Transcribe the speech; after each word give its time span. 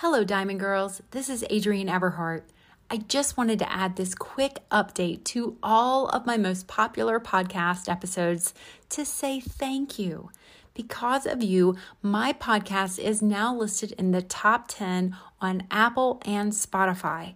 Hello, 0.00 0.22
Diamond 0.22 0.60
Girls. 0.60 1.02
This 1.10 1.28
is 1.28 1.44
Adrienne 1.50 1.88
Everheart. 1.88 2.42
I 2.88 2.98
just 2.98 3.36
wanted 3.36 3.58
to 3.58 3.72
add 3.72 3.96
this 3.96 4.14
quick 4.14 4.60
update 4.70 5.24
to 5.24 5.56
all 5.60 6.06
of 6.10 6.24
my 6.24 6.36
most 6.36 6.68
popular 6.68 7.18
podcast 7.18 7.88
episodes 7.88 8.54
to 8.90 9.04
say 9.04 9.40
thank 9.40 9.98
you. 9.98 10.30
Because 10.72 11.26
of 11.26 11.42
you, 11.42 11.74
my 12.00 12.32
podcast 12.32 13.00
is 13.00 13.22
now 13.22 13.52
listed 13.52 13.90
in 13.98 14.12
the 14.12 14.22
top 14.22 14.66
10 14.68 15.16
on 15.40 15.66
Apple 15.68 16.22
and 16.24 16.52
Spotify. 16.52 17.34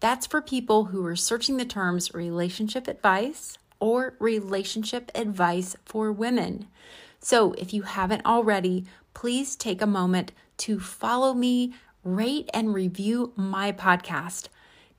That's 0.00 0.26
for 0.26 0.42
people 0.42 0.86
who 0.86 1.06
are 1.06 1.14
searching 1.14 1.58
the 1.58 1.64
terms 1.64 2.12
relationship 2.12 2.88
advice 2.88 3.56
or 3.78 4.14
relationship 4.18 5.12
advice 5.14 5.76
for 5.84 6.10
women. 6.10 6.66
So 7.20 7.52
if 7.52 7.72
you 7.72 7.82
haven't 7.82 8.26
already, 8.26 8.84
please 9.14 9.54
take 9.54 9.80
a 9.80 9.86
moment 9.86 10.32
to 10.56 10.80
follow 10.80 11.34
me, 11.34 11.72
rate, 12.04 12.48
and 12.54 12.74
review 12.74 13.32
my 13.36 13.72
podcast. 13.72 14.48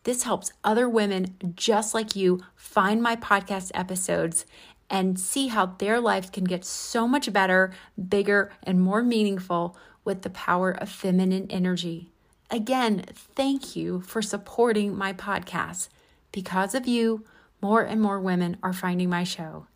This 0.03 0.23
helps 0.23 0.51
other 0.63 0.89
women 0.89 1.35
just 1.55 1.93
like 1.93 2.15
you 2.15 2.41
find 2.55 3.01
my 3.01 3.15
podcast 3.15 3.71
episodes 3.73 4.45
and 4.89 5.19
see 5.19 5.47
how 5.47 5.67
their 5.67 5.99
lives 5.99 6.29
can 6.29 6.43
get 6.43 6.65
so 6.65 7.07
much 7.07 7.31
better, 7.31 7.71
bigger, 8.09 8.51
and 8.63 8.81
more 8.81 9.03
meaningful 9.03 9.77
with 10.03 10.23
the 10.23 10.29
power 10.29 10.71
of 10.71 10.89
feminine 10.89 11.47
energy. 11.49 12.11
Again, 12.49 13.05
thank 13.15 13.75
you 13.75 14.01
for 14.01 14.21
supporting 14.21 14.97
my 14.97 15.13
podcast. 15.13 15.87
Because 16.31 16.75
of 16.75 16.87
you, 16.87 17.23
more 17.61 17.81
and 17.81 18.01
more 18.01 18.19
women 18.19 18.57
are 18.61 18.73
finding 18.73 19.09
my 19.09 19.23
show. 19.23 19.67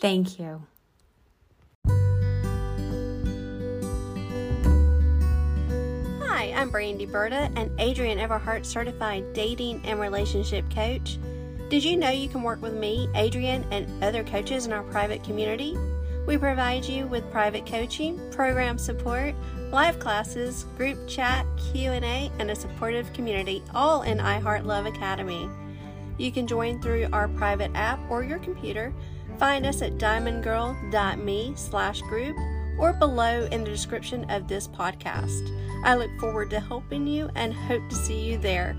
Thank 0.00 0.38
you. 0.38 0.66
Hi, 6.44 6.52
I'm 6.52 6.68
Brandy 6.68 7.06
Berta, 7.06 7.50
an 7.56 7.74
Adrienne 7.80 8.18
Everheart 8.18 8.66
certified 8.66 9.32
dating 9.32 9.80
and 9.86 9.98
relationship 9.98 10.68
coach. 10.68 11.16
Did 11.70 11.82
you 11.82 11.96
know 11.96 12.10
you 12.10 12.28
can 12.28 12.42
work 12.42 12.60
with 12.60 12.74
me, 12.74 13.08
Adrienne, 13.16 13.64
and 13.70 14.04
other 14.04 14.22
coaches 14.22 14.66
in 14.66 14.72
our 14.74 14.82
private 14.82 15.24
community? 15.24 15.74
We 16.26 16.36
provide 16.36 16.84
you 16.84 17.06
with 17.06 17.30
private 17.30 17.64
coaching, 17.64 18.20
program 18.30 18.76
support, 18.76 19.34
live 19.70 19.98
classes, 19.98 20.66
group 20.76 20.98
chat, 21.08 21.46
Q&A, 21.72 22.30
and 22.38 22.50
a 22.50 22.54
supportive 22.54 23.10
community, 23.14 23.62
all 23.74 24.02
in 24.02 24.18
iHeart 24.18 24.66
Love 24.66 24.84
Academy. 24.84 25.48
You 26.18 26.30
can 26.30 26.46
join 26.46 26.78
through 26.78 27.08
our 27.10 27.28
private 27.28 27.70
app 27.74 27.98
or 28.10 28.22
your 28.22 28.38
computer. 28.40 28.92
Find 29.38 29.64
us 29.64 29.80
at 29.80 29.96
diamondgirl.me 29.96 31.54
slash 31.56 32.02
group 32.02 32.36
or 32.78 32.92
below 32.92 33.46
in 33.50 33.64
the 33.64 33.70
description 33.70 34.30
of 34.30 34.48
this 34.48 34.68
podcast. 34.68 35.50
I 35.84 35.94
look 35.94 36.10
forward 36.18 36.50
to 36.50 36.60
helping 36.60 37.06
you 37.06 37.30
and 37.34 37.52
hope 37.52 37.88
to 37.90 37.96
see 37.96 38.20
you 38.20 38.38
there. 38.38 38.76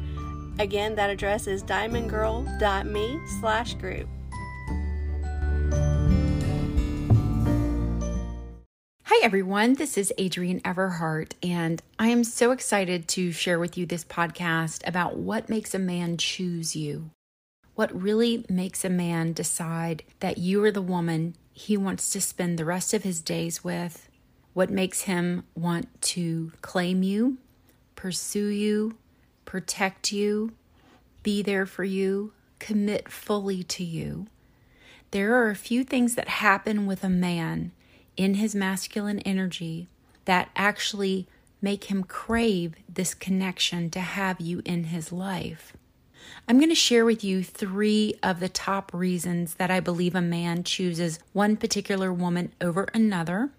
Again, 0.59 0.95
that 0.95 1.09
address 1.09 1.47
is 1.47 1.63
diamondgirl.me 1.63 3.19
slash 3.39 3.73
group. 3.75 4.07
Hi, 9.03 9.23
everyone. 9.23 9.75
This 9.75 9.97
is 9.97 10.11
Adrienne 10.19 10.61
Everheart, 10.61 11.33
and 11.43 11.81
I 11.99 12.07
am 12.07 12.23
so 12.23 12.51
excited 12.51 13.07
to 13.09 13.31
share 13.31 13.59
with 13.59 13.77
you 13.77 13.85
this 13.85 14.03
podcast 14.03 14.87
about 14.87 15.17
what 15.17 15.49
makes 15.49 15.73
a 15.73 15.79
man 15.79 16.17
choose 16.17 16.75
you. 16.75 17.11
What 17.75 18.01
really 18.01 18.45
makes 18.49 18.83
a 18.83 18.89
man 18.89 19.33
decide 19.33 20.03
that 20.21 20.37
you 20.37 20.63
are 20.63 20.71
the 20.71 20.81
woman 20.81 21.35
he 21.57 21.77
wants 21.77 22.09
to 22.09 22.19
spend 22.19 22.59
the 22.59 22.65
rest 22.65 22.93
of 22.93 23.03
his 23.03 23.21
days 23.21 23.63
with? 23.63 24.09
What 24.53 24.69
makes 24.69 25.03
him 25.03 25.45
want 25.55 26.01
to 26.01 26.51
claim 26.61 27.01
you, 27.01 27.37
pursue 27.95 28.47
you, 28.47 28.97
protect 29.45 30.11
you, 30.11 30.51
be 31.23 31.41
there 31.41 31.65
for 31.65 31.85
you, 31.85 32.33
commit 32.59 33.09
fully 33.09 33.63
to 33.63 33.85
you? 33.85 34.27
There 35.11 35.33
are 35.35 35.49
a 35.49 35.55
few 35.55 35.85
things 35.85 36.15
that 36.15 36.27
happen 36.27 36.85
with 36.85 37.05
a 37.05 37.09
man 37.09 37.71
in 38.17 38.33
his 38.33 38.53
masculine 38.53 39.19
energy 39.19 39.87
that 40.25 40.49
actually 40.57 41.25
make 41.61 41.85
him 41.85 42.03
crave 42.03 42.75
this 42.89 43.13
connection 43.13 43.89
to 43.91 44.01
have 44.01 44.41
you 44.41 44.61
in 44.65 44.85
his 44.85 45.13
life. 45.13 45.71
I'm 46.47 46.57
going 46.57 46.69
to 46.69 46.75
share 46.75 47.05
with 47.05 47.23
you 47.23 47.43
three 47.43 48.15
of 48.21 48.39
the 48.39 48.49
top 48.49 48.93
reasons 48.93 49.55
that 49.55 49.71
I 49.71 49.79
believe 49.79 50.15
a 50.15 50.21
man 50.21 50.63
chooses 50.63 51.19
one 51.33 51.57
particular 51.57 52.13
woman 52.13 52.51
over 52.61 52.87
another. 52.93 53.49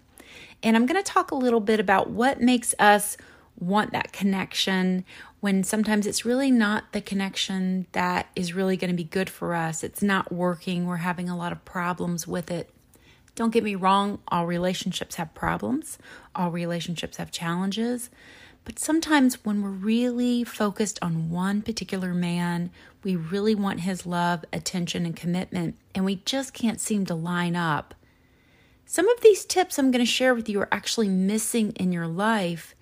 And 0.63 0.75
I'm 0.75 0.85
going 0.85 1.01
to 1.01 1.11
talk 1.11 1.31
a 1.31 1.35
little 1.35 1.59
bit 1.59 1.79
about 1.79 2.09
what 2.09 2.41
makes 2.41 2.73
us 2.79 3.17
want 3.59 3.91
that 3.91 4.11
connection 4.11 5.03
when 5.39 5.63
sometimes 5.63 6.07
it's 6.07 6.25
really 6.25 6.51
not 6.51 6.91
the 6.93 7.01
connection 7.01 7.87
that 7.91 8.27
is 8.35 8.53
really 8.53 8.77
going 8.77 8.89
to 8.89 8.95
be 8.95 9.03
good 9.03 9.29
for 9.29 9.53
us. 9.53 9.83
It's 9.83 10.01
not 10.01 10.31
working. 10.31 10.85
We're 10.85 10.97
having 10.97 11.29
a 11.29 11.37
lot 11.37 11.51
of 11.51 11.63
problems 11.65 12.27
with 12.27 12.49
it. 12.49 12.69
Don't 13.35 13.51
get 13.51 13.63
me 13.63 13.75
wrong, 13.75 14.19
all 14.29 14.47
relationships 14.47 15.15
have 15.15 15.31
problems, 15.35 15.99
all 16.33 16.49
relationships 16.49 17.17
have 17.17 17.29
challenges. 17.29 18.09
But 18.67 18.79
sometimes 18.79 19.45
when 19.45 19.61
we're 19.61 19.69
really 19.69 20.43
focused 20.43 20.99
on 21.01 21.29
one 21.29 21.61
particular 21.61 22.13
man, 22.13 22.69
we 23.01 23.15
really 23.15 23.55
want 23.55 23.79
his 23.79 24.05
love, 24.05 24.43
attention, 24.51 25.05
and 25.05 25.15
commitment, 25.15 25.77
and 25.95 26.03
we 26.03 26.17
just 26.25 26.53
can't 26.53 26.81
seem 26.81 27.05
to 27.05 27.15
line 27.15 27.55
up. 27.55 27.95
Some 28.85 29.07
of 29.07 29.21
these 29.21 29.45
tips 29.45 29.79
I'm 29.79 29.89
going 29.89 30.03
to 30.03 30.11
share 30.11 30.35
with 30.35 30.49
you 30.49 30.59
are 30.59 30.67
actually 30.69 31.07
missing 31.07 31.71
in 31.77 31.93
your 31.93 32.07
life, 32.07 32.75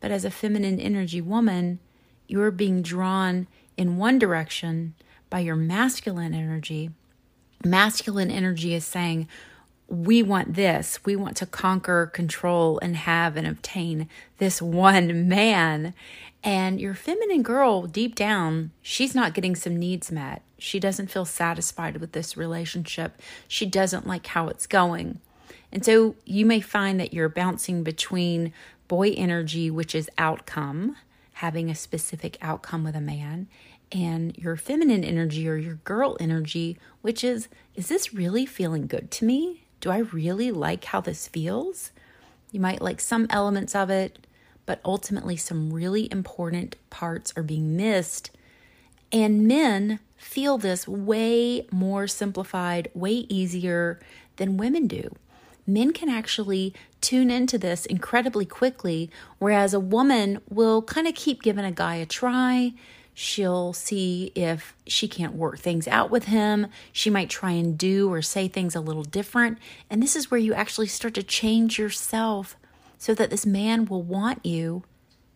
but 0.00 0.10
as 0.10 0.24
a 0.24 0.32
feminine 0.32 0.80
energy 0.80 1.20
woman, 1.20 1.78
you're 2.26 2.50
being 2.50 2.82
drawn 2.82 3.46
in 3.76 3.98
one 3.98 4.18
direction 4.18 4.94
by 5.30 5.38
your 5.38 5.54
masculine 5.54 6.34
energy. 6.34 6.90
Masculine 7.64 8.32
energy 8.32 8.74
is 8.74 8.84
saying, 8.84 9.28
we 9.90 10.22
want 10.22 10.54
this. 10.54 11.04
We 11.04 11.16
want 11.16 11.36
to 11.38 11.46
conquer, 11.46 12.06
control, 12.06 12.78
and 12.80 12.96
have 12.96 13.36
and 13.36 13.46
obtain 13.46 14.08
this 14.38 14.62
one 14.62 15.28
man. 15.28 15.94
And 16.44 16.80
your 16.80 16.94
feminine 16.94 17.42
girl, 17.42 17.82
deep 17.82 18.14
down, 18.14 18.70
she's 18.80 19.14
not 19.14 19.34
getting 19.34 19.56
some 19.56 19.76
needs 19.76 20.12
met. 20.12 20.42
She 20.58 20.78
doesn't 20.78 21.10
feel 21.10 21.24
satisfied 21.24 21.96
with 21.96 22.12
this 22.12 22.36
relationship. 22.36 23.20
She 23.48 23.66
doesn't 23.66 24.06
like 24.06 24.26
how 24.28 24.46
it's 24.46 24.66
going. 24.66 25.20
And 25.72 25.84
so 25.84 26.14
you 26.24 26.46
may 26.46 26.60
find 26.60 27.00
that 27.00 27.12
you're 27.12 27.28
bouncing 27.28 27.82
between 27.82 28.52
boy 28.86 29.10
energy, 29.10 29.70
which 29.70 29.94
is 29.94 30.08
outcome, 30.18 30.96
having 31.34 31.68
a 31.68 31.74
specific 31.74 32.38
outcome 32.40 32.84
with 32.84 32.94
a 32.94 33.00
man, 33.00 33.48
and 33.90 34.36
your 34.38 34.56
feminine 34.56 35.02
energy 35.02 35.48
or 35.48 35.56
your 35.56 35.76
girl 35.76 36.16
energy, 36.20 36.78
which 37.02 37.24
is, 37.24 37.48
is 37.74 37.88
this 37.88 38.14
really 38.14 38.46
feeling 38.46 38.86
good 38.86 39.10
to 39.10 39.24
me? 39.24 39.64
Do 39.80 39.90
I 39.90 39.98
really 39.98 40.50
like 40.50 40.84
how 40.84 41.00
this 41.00 41.28
feels? 41.28 41.90
You 42.52 42.60
might 42.60 42.82
like 42.82 43.00
some 43.00 43.26
elements 43.30 43.74
of 43.74 43.90
it, 43.90 44.26
but 44.66 44.80
ultimately, 44.84 45.36
some 45.36 45.72
really 45.72 46.10
important 46.12 46.76
parts 46.90 47.32
are 47.36 47.42
being 47.42 47.76
missed. 47.76 48.30
And 49.10 49.48
men 49.48 50.00
feel 50.16 50.58
this 50.58 50.86
way 50.86 51.66
more 51.72 52.06
simplified, 52.06 52.90
way 52.94 53.26
easier 53.28 53.98
than 54.36 54.56
women 54.56 54.86
do. 54.86 55.16
Men 55.66 55.92
can 55.92 56.08
actually 56.08 56.74
tune 57.00 57.30
into 57.30 57.56
this 57.56 57.86
incredibly 57.86 58.44
quickly, 58.44 59.10
whereas 59.38 59.72
a 59.72 59.80
woman 59.80 60.40
will 60.48 60.82
kind 60.82 61.06
of 61.06 61.14
keep 61.14 61.42
giving 61.42 61.64
a 61.64 61.72
guy 61.72 61.96
a 61.96 62.06
try. 62.06 62.72
She'll 63.14 63.72
see 63.72 64.32
if 64.34 64.74
she 64.86 65.08
can't 65.08 65.34
work 65.34 65.58
things 65.58 65.86
out 65.88 66.10
with 66.10 66.24
him. 66.24 66.68
She 66.92 67.10
might 67.10 67.28
try 67.28 67.52
and 67.52 67.76
do 67.76 68.10
or 68.10 68.22
say 68.22 68.48
things 68.48 68.74
a 68.74 68.80
little 68.80 69.02
different. 69.02 69.58
And 69.90 70.02
this 70.02 70.16
is 70.16 70.30
where 70.30 70.40
you 70.40 70.54
actually 70.54 70.86
start 70.86 71.14
to 71.14 71.22
change 71.22 71.78
yourself 71.78 72.56
so 72.98 73.14
that 73.14 73.30
this 73.30 73.46
man 73.46 73.86
will 73.86 74.02
want 74.02 74.44
you, 74.44 74.84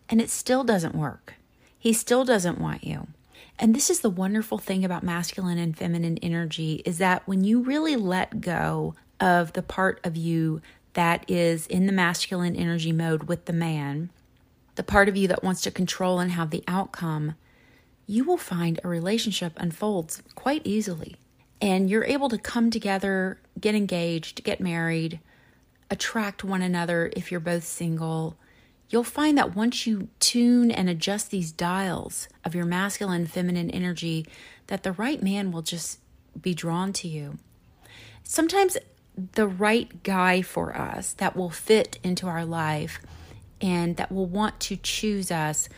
and 0.07 0.21
it 0.21 0.29
still 0.29 0.63
doesn't 0.63 0.95
work. 0.95 1.33
He 1.77 1.93
still 1.93 2.23
doesn't 2.23 2.59
want 2.59 2.83
you. 2.83 3.07
And 3.57 3.73
this 3.73 3.89
is 3.89 4.01
the 4.01 4.09
wonderful 4.09 4.57
thing 4.57 4.83
about 4.83 5.03
masculine 5.03 5.57
and 5.57 5.77
feminine 5.77 6.17
energy 6.19 6.81
is 6.85 6.97
that 6.97 7.27
when 7.27 7.43
you 7.43 7.61
really 7.61 7.95
let 7.95 8.41
go 8.41 8.95
of 9.19 9.53
the 9.53 9.61
part 9.63 9.99
of 10.03 10.17
you 10.17 10.61
that 10.93 11.23
is 11.29 11.65
in 11.67 11.85
the 11.85 11.91
masculine 11.91 12.55
energy 12.55 12.91
mode 12.91 13.23
with 13.23 13.45
the 13.45 13.53
man, 13.53 14.09
the 14.75 14.83
part 14.83 15.07
of 15.07 15.15
you 15.15 15.27
that 15.27 15.43
wants 15.43 15.61
to 15.61 15.71
control 15.71 16.19
and 16.19 16.31
have 16.31 16.49
the 16.49 16.63
outcome, 16.67 17.35
you 18.07 18.23
will 18.23 18.37
find 18.37 18.79
a 18.83 18.87
relationship 18.87 19.53
unfolds 19.57 20.21
quite 20.35 20.61
easily. 20.65 21.15
And 21.61 21.89
you're 21.89 22.05
able 22.05 22.29
to 22.29 22.37
come 22.37 22.69
together, 22.69 23.39
get 23.59 23.75
engaged, 23.75 24.43
get 24.43 24.59
married, 24.59 25.19
attract 25.89 26.43
one 26.43 26.61
another 26.61 27.11
if 27.15 27.31
you're 27.31 27.39
both 27.39 27.63
single. 27.63 28.35
You'll 28.89 29.03
find 29.03 29.37
that 29.37 29.55
once 29.55 29.87
you 29.87 30.09
tune 30.19 30.69
and 30.69 30.89
adjust 30.89 31.31
these 31.31 31.51
dials 31.51 32.27
of 32.43 32.53
your 32.53 32.65
masculine 32.65 33.25
feminine 33.25 33.71
energy, 33.71 34.27
that 34.67 34.83
the 34.83 34.91
right 34.91 35.21
man 35.23 35.51
will 35.51 35.61
just 35.61 35.99
be 36.39 36.53
drawn 36.53 36.93
to 36.93 37.07
you. 37.07 37.37
Sometimes 38.23 38.77
the 39.33 39.47
right 39.47 40.03
guy 40.03 40.41
for 40.41 40.75
us 40.75 41.13
that 41.13 41.35
will 41.35 41.49
fit 41.49 41.99
into 42.03 42.27
our 42.27 42.45
life 42.45 42.99
and 43.61 43.97
that 43.97 44.11
will 44.11 44.25
want 44.25 44.59
to 44.59 44.75
choose 44.75 45.31
us, 45.31 45.69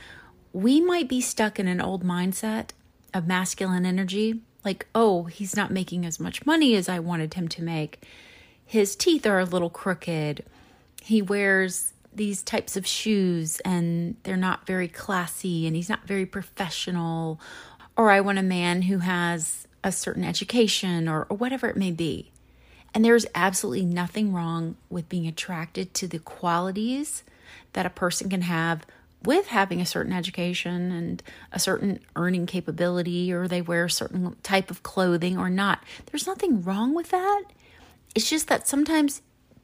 we 0.53 0.81
might 0.81 1.07
be 1.07 1.21
stuck 1.21 1.59
in 1.59 1.67
an 1.67 1.81
old 1.81 2.03
mindset 2.03 2.69
of 3.13 3.27
masculine 3.27 3.85
energy. 3.85 4.41
Like, 4.63 4.88
oh, 4.94 5.25
he's 5.25 5.55
not 5.55 5.71
making 5.71 6.05
as 6.05 6.19
much 6.19 6.45
money 6.45 6.75
as 6.75 6.89
I 6.89 6.99
wanted 6.99 7.35
him 7.35 7.47
to 7.49 7.63
make. 7.63 8.03
His 8.65 8.95
teeth 8.95 9.25
are 9.25 9.39
a 9.39 9.45
little 9.45 9.69
crooked. 9.69 10.44
He 11.01 11.21
wears 11.21 11.94
these 12.13 12.41
types 12.41 12.75
of 12.75 12.85
shoes 12.85 13.59
and 13.61 14.15
they're 14.23 14.35
not 14.35 14.65
very 14.65 14.88
classy 14.88 15.67
and 15.67 15.75
he's 15.75 15.89
not 15.89 16.07
very 16.07 16.25
professional. 16.25 17.39
Or 17.95 18.11
I 18.11 18.21
want 18.21 18.39
a 18.39 18.44
man 18.44 18.83
who 18.83 18.99
has 18.99 19.67
a 19.83 19.91
certain 19.91 20.23
education 20.23 21.07
or, 21.07 21.27
or 21.29 21.38
whatever 21.38 21.67
it 21.67 21.77
may 21.77 21.91
be. 21.91 22.31
And 22.94 23.05
there's 23.05 23.25
absolutely 23.35 23.85
nothing 23.85 24.33
wrong 24.33 24.75
with 24.89 25.07
being 25.07 25.27
attracted 25.27 25.94
to 25.95 26.07
the 26.07 26.19
qualities 26.19 27.23
that 27.73 27.85
a 27.85 27.91
person 27.91 28.29
can 28.29 28.41
have 28.41 28.85
with 29.24 29.48
having 29.48 29.81
a 29.81 29.86
certain 29.86 30.14
education 30.14 30.92
and 30.92 31.24
a 31.52 31.60
certain 31.60 32.00
earning 32.16 32.46
capability 32.46 33.34
or 33.34 33.48
they 33.48 33.62
wear 33.62 33.86
a 33.86 33.90
certain 33.90 34.36
type 34.44 34.69
of 34.69 34.84
clothing 34.84 35.38
or 35.38 35.50
not. 35.50 35.84
There's 36.08 36.28
nothing 36.28 36.62
wrong 36.62 36.94
with 36.94 37.10
that. 37.10 37.44
It's 38.16 38.30
just 38.30 38.48
that 38.48 38.68
sometimes 38.68 39.22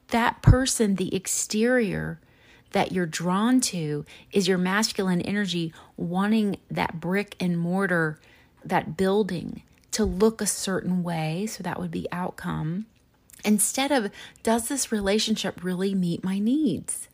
that 0.10 0.42
person, 0.42 0.96
the 0.96 1.16
exterior 1.16 2.20
that 2.72 2.92
you're 2.92 3.06
drawn 3.06 3.62
to, 3.62 4.06
is 4.32 4.48
your 4.48 4.58
masculine 4.58 5.22
energy 5.22 5.74
wanting 5.96 6.58
that 6.70 7.00
brick 7.00 7.36
and 7.40 7.58
mortar, 7.58 8.20
that 8.66 8.98
building 8.98 9.62
to 9.92 10.04
look 10.04 10.42
a 10.42 10.48
certain 10.48 11.04
way. 11.04 11.46
So 11.46 11.64
that 11.64 11.80
would 11.80 11.92
be 11.92 12.08
outcome. 12.12 12.88
Instead 13.46 13.92
of, 13.92 14.10
does 14.42 14.68
this 14.68 14.92
relationship 14.92 15.64
really 15.64 15.94
meet 15.94 16.24
my 16.24 16.40
needs? 16.40 17.08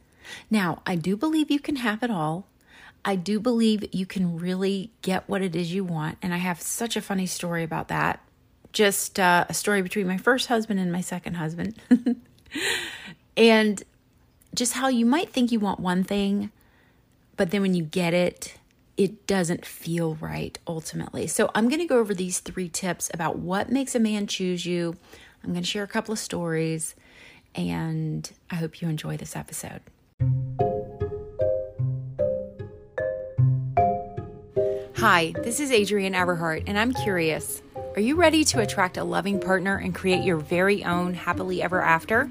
Now, 0.50 0.82
I 0.86 0.96
do 0.96 1.16
believe 1.16 1.52
you 1.52 1.60
can 1.60 1.78
have 1.78 2.04
it 2.04 2.12
all. 2.12 2.48
I 3.06 3.16
do 3.16 3.40
believe 3.40 3.88
you 3.94 4.06
can 4.06 4.38
really 4.38 4.92
get 5.02 5.28
what 5.28 5.42
it 5.42 5.56
is 5.56 5.74
you 5.74 5.84
want. 5.84 6.18
And 6.22 6.34
I 6.34 6.38
have 6.38 6.62
such 6.62 6.96
a 6.96 7.02
funny 7.02 7.26
story 7.26 7.64
about 7.64 7.88
that. 7.88 8.22
Just 8.72 9.20
uh, 9.20 9.46
a 9.50 9.54
story 9.54 9.82
between 9.82 10.08
my 10.08 10.18
first 10.18 10.48
husband 10.48 10.80
and 10.80 10.92
my 10.92 11.02
second 11.02 11.36
husband. 11.36 11.76
and 13.38 13.84
just 14.54 14.74
how 14.74 14.88
you 14.88 15.06
might 15.06 15.30
think 15.32 15.52
you 15.52 15.60
want 15.60 15.80
one 15.80 16.04
thing, 16.04 16.52
but 17.38 17.52
then 17.52 17.62
when 17.62 17.74
you 17.74 17.84
get 17.84 18.14
it, 18.14 18.56
it 18.98 19.26
doesn't 19.28 19.66
feel 19.66 20.16
right 20.16 20.60
ultimately. 20.68 21.26
So, 21.28 21.50
I'm 21.56 21.70
going 21.70 21.80
to 21.80 21.86
go 21.86 22.00
over 22.00 22.14
these 22.14 22.40
three 22.40 22.68
tips 22.68 23.10
about 23.14 23.38
what 23.38 23.72
makes 23.72 23.96
a 23.96 24.00
man 24.00 24.28
choose 24.28 24.66
you. 24.66 24.98
I'm 25.44 25.52
going 25.52 25.64
to 25.64 25.70
share 25.70 25.84
a 25.84 25.88
couple 25.88 26.12
of 26.12 26.20
stories, 26.20 26.96
and 27.56 28.30
I 28.50 28.56
hope 28.56 28.82
you 28.82 28.90
enjoy 28.90 29.16
this 29.16 29.36
episode. 29.36 29.82
Hi, 35.00 35.34
this 35.44 35.62
is 35.62 35.72
Adrienne 35.72 36.12
Everheart, 36.12 36.64
and 36.68 36.78
I'm 36.78 36.92
curious 36.92 37.62
are 37.96 38.02
you 38.02 38.18
ready 38.18 38.44
to 38.44 38.60
attract 38.60 38.98
a 38.98 39.04
loving 39.06 39.40
partner 39.40 39.78
and 39.78 39.96
create 39.96 40.26
your 40.26 40.36
very 40.36 40.84
own 40.84 41.14
happily 41.14 41.62
ever 41.62 41.82
after? 41.82 42.30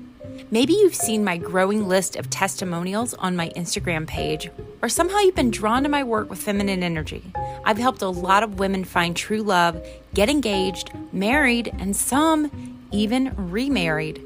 Maybe 0.51 0.75
you've 0.75 0.95
seen 0.95 1.25
my 1.25 1.39
growing 1.39 1.89
list 1.89 2.17
of 2.17 2.29
testimonials 2.29 3.15
on 3.15 3.37
my 3.37 3.49
Instagram 3.57 4.07
page, 4.07 4.51
or 4.83 4.91
somehow 4.91 5.17
you've 5.21 5.35
been 5.35 5.51
drawn 5.51 5.83
to 5.85 5.89
my 5.89 6.05
work 6.05 6.29
with 6.29 6.43
feminine 6.43 6.83
energy. 6.83 7.33
I've 7.65 7.79
helped 7.79 8.03
a 8.03 8.09
lot 8.11 8.43
of 8.43 8.59
women 8.59 8.85
find 8.85 9.17
true 9.17 9.43
love, 9.43 9.83
get 10.13 10.29
engaged, 10.29 10.91
married, 11.11 11.75
and 11.79 11.97
some 11.97 12.85
even 12.93 13.33
remarried. 13.51 14.23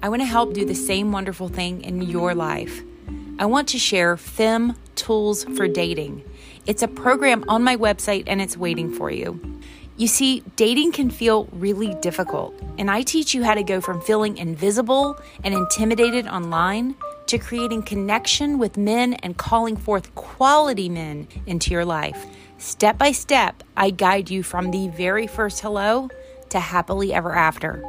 I 0.00 0.08
want 0.08 0.22
to 0.22 0.26
help 0.26 0.52
do 0.52 0.64
the 0.64 0.76
same 0.76 1.10
wonderful 1.10 1.48
thing 1.48 1.82
in 1.82 2.02
your 2.02 2.32
life. 2.32 2.82
I 3.40 3.46
want 3.46 3.68
to 3.68 3.78
share 3.78 4.16
FEM 4.16 4.76
Tools 4.94 5.42
for 5.42 5.66
Dating. 5.66 6.22
It's 6.66 6.82
a 6.82 6.88
program 6.88 7.44
on 7.48 7.64
my 7.64 7.76
website 7.76 8.24
and 8.28 8.40
it's 8.40 8.56
waiting 8.56 8.92
for 8.92 9.10
you. 9.10 9.40
You 9.96 10.06
see, 10.06 10.44
dating 10.54 10.92
can 10.92 11.10
feel 11.10 11.46
really 11.46 11.96
difficult, 11.96 12.54
and 12.78 12.88
I 12.88 13.02
teach 13.02 13.34
you 13.34 13.42
how 13.42 13.54
to 13.54 13.64
go 13.64 13.80
from 13.80 14.00
feeling 14.00 14.36
invisible 14.36 15.18
and 15.42 15.52
intimidated 15.52 16.28
online 16.28 16.94
to 17.26 17.36
creating 17.36 17.82
connection 17.82 18.58
with 18.58 18.76
men 18.76 19.14
and 19.14 19.36
calling 19.36 19.76
forth 19.76 20.14
quality 20.14 20.88
men 20.88 21.26
into 21.46 21.72
your 21.72 21.84
life. 21.84 22.26
Step 22.58 22.96
by 22.98 23.10
step, 23.10 23.64
I 23.76 23.90
guide 23.90 24.30
you 24.30 24.44
from 24.44 24.70
the 24.70 24.86
very 24.88 25.26
first 25.26 25.60
hello 25.60 26.08
to 26.50 26.60
happily 26.60 27.12
ever 27.12 27.34
after. 27.34 27.82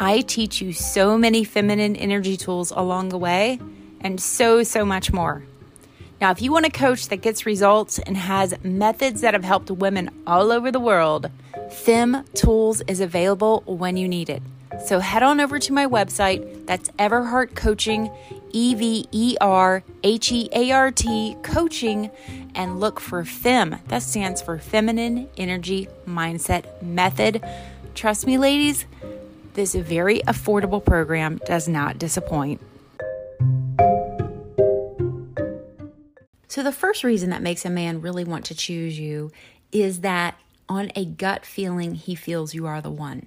I 0.00 0.20
teach 0.20 0.60
you 0.60 0.72
so 0.72 1.18
many 1.18 1.42
feminine 1.42 1.96
energy 1.96 2.36
tools 2.36 2.70
along 2.70 3.08
the 3.08 3.18
way 3.18 3.58
and 4.00 4.20
so, 4.20 4.62
so 4.62 4.84
much 4.84 5.12
more. 5.12 5.42
Now, 6.20 6.30
if 6.30 6.40
you 6.40 6.52
want 6.52 6.66
a 6.66 6.70
coach 6.70 7.08
that 7.08 7.16
gets 7.16 7.44
results 7.44 7.98
and 7.98 8.16
has 8.16 8.54
methods 8.62 9.22
that 9.22 9.34
have 9.34 9.42
helped 9.42 9.72
women 9.72 10.10
all 10.24 10.52
over 10.52 10.70
the 10.70 10.78
world, 10.78 11.30
FEM 11.70 12.24
Tools 12.34 12.80
is 12.82 13.00
available 13.00 13.64
when 13.66 13.96
you 13.96 14.06
need 14.06 14.30
it. 14.30 14.42
So 14.86 15.00
head 15.00 15.24
on 15.24 15.40
over 15.40 15.58
to 15.58 15.72
my 15.72 15.86
website. 15.86 16.66
That's 16.66 16.90
Everheart 16.90 17.56
Coaching, 17.56 18.10
E 18.52 18.74
V 18.76 19.08
E 19.10 19.36
R 19.40 19.82
H 20.04 20.30
E 20.30 20.48
A 20.52 20.70
R 20.70 20.92
T 20.92 21.36
Coaching, 21.42 22.10
and 22.54 22.78
look 22.78 23.00
for 23.00 23.24
FEM. 23.24 23.80
That 23.88 24.02
stands 24.04 24.40
for 24.42 24.58
Feminine 24.58 25.28
Energy 25.36 25.88
Mindset 26.06 26.82
Method. 26.82 27.42
Trust 27.94 28.26
me, 28.26 28.38
ladies, 28.38 28.86
this 29.58 29.74
very 29.74 30.20
affordable 30.20 30.82
program 30.82 31.40
does 31.44 31.66
not 31.66 31.98
disappoint. 31.98 32.60
So, 36.46 36.62
the 36.62 36.70
first 36.70 37.02
reason 37.02 37.30
that 37.30 37.42
makes 37.42 37.64
a 37.64 37.70
man 37.70 38.00
really 38.00 38.22
want 38.22 38.44
to 38.46 38.54
choose 38.54 39.00
you 39.00 39.32
is 39.72 40.02
that 40.02 40.38
on 40.68 40.92
a 40.94 41.04
gut 41.04 41.44
feeling, 41.44 41.96
he 41.96 42.14
feels 42.14 42.54
you 42.54 42.66
are 42.66 42.80
the 42.80 42.88
one. 42.88 43.26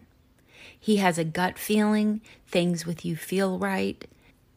He 0.80 0.98
has 0.98 1.18
a 1.18 1.26
gut 1.26 1.60
feeling, 1.60 2.22
things 2.48 2.86
with 2.86 3.04
you 3.04 3.18
feel 3.18 3.60
right. 3.60 4.08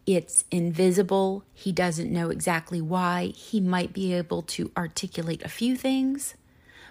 It's 0.06 0.44
invisible. 0.53 1.43
He 1.55 1.73
doesn't 1.73 2.12
know 2.12 2.31
exactly 2.31 2.81
why. 2.81 3.32
He 3.35 3.61
might 3.61 3.93
be 3.93 4.15
able 4.15 4.43
to 4.43 4.71
articulate 4.76 5.43
a 5.43 5.49
few 5.49 5.76
things, 5.76 6.37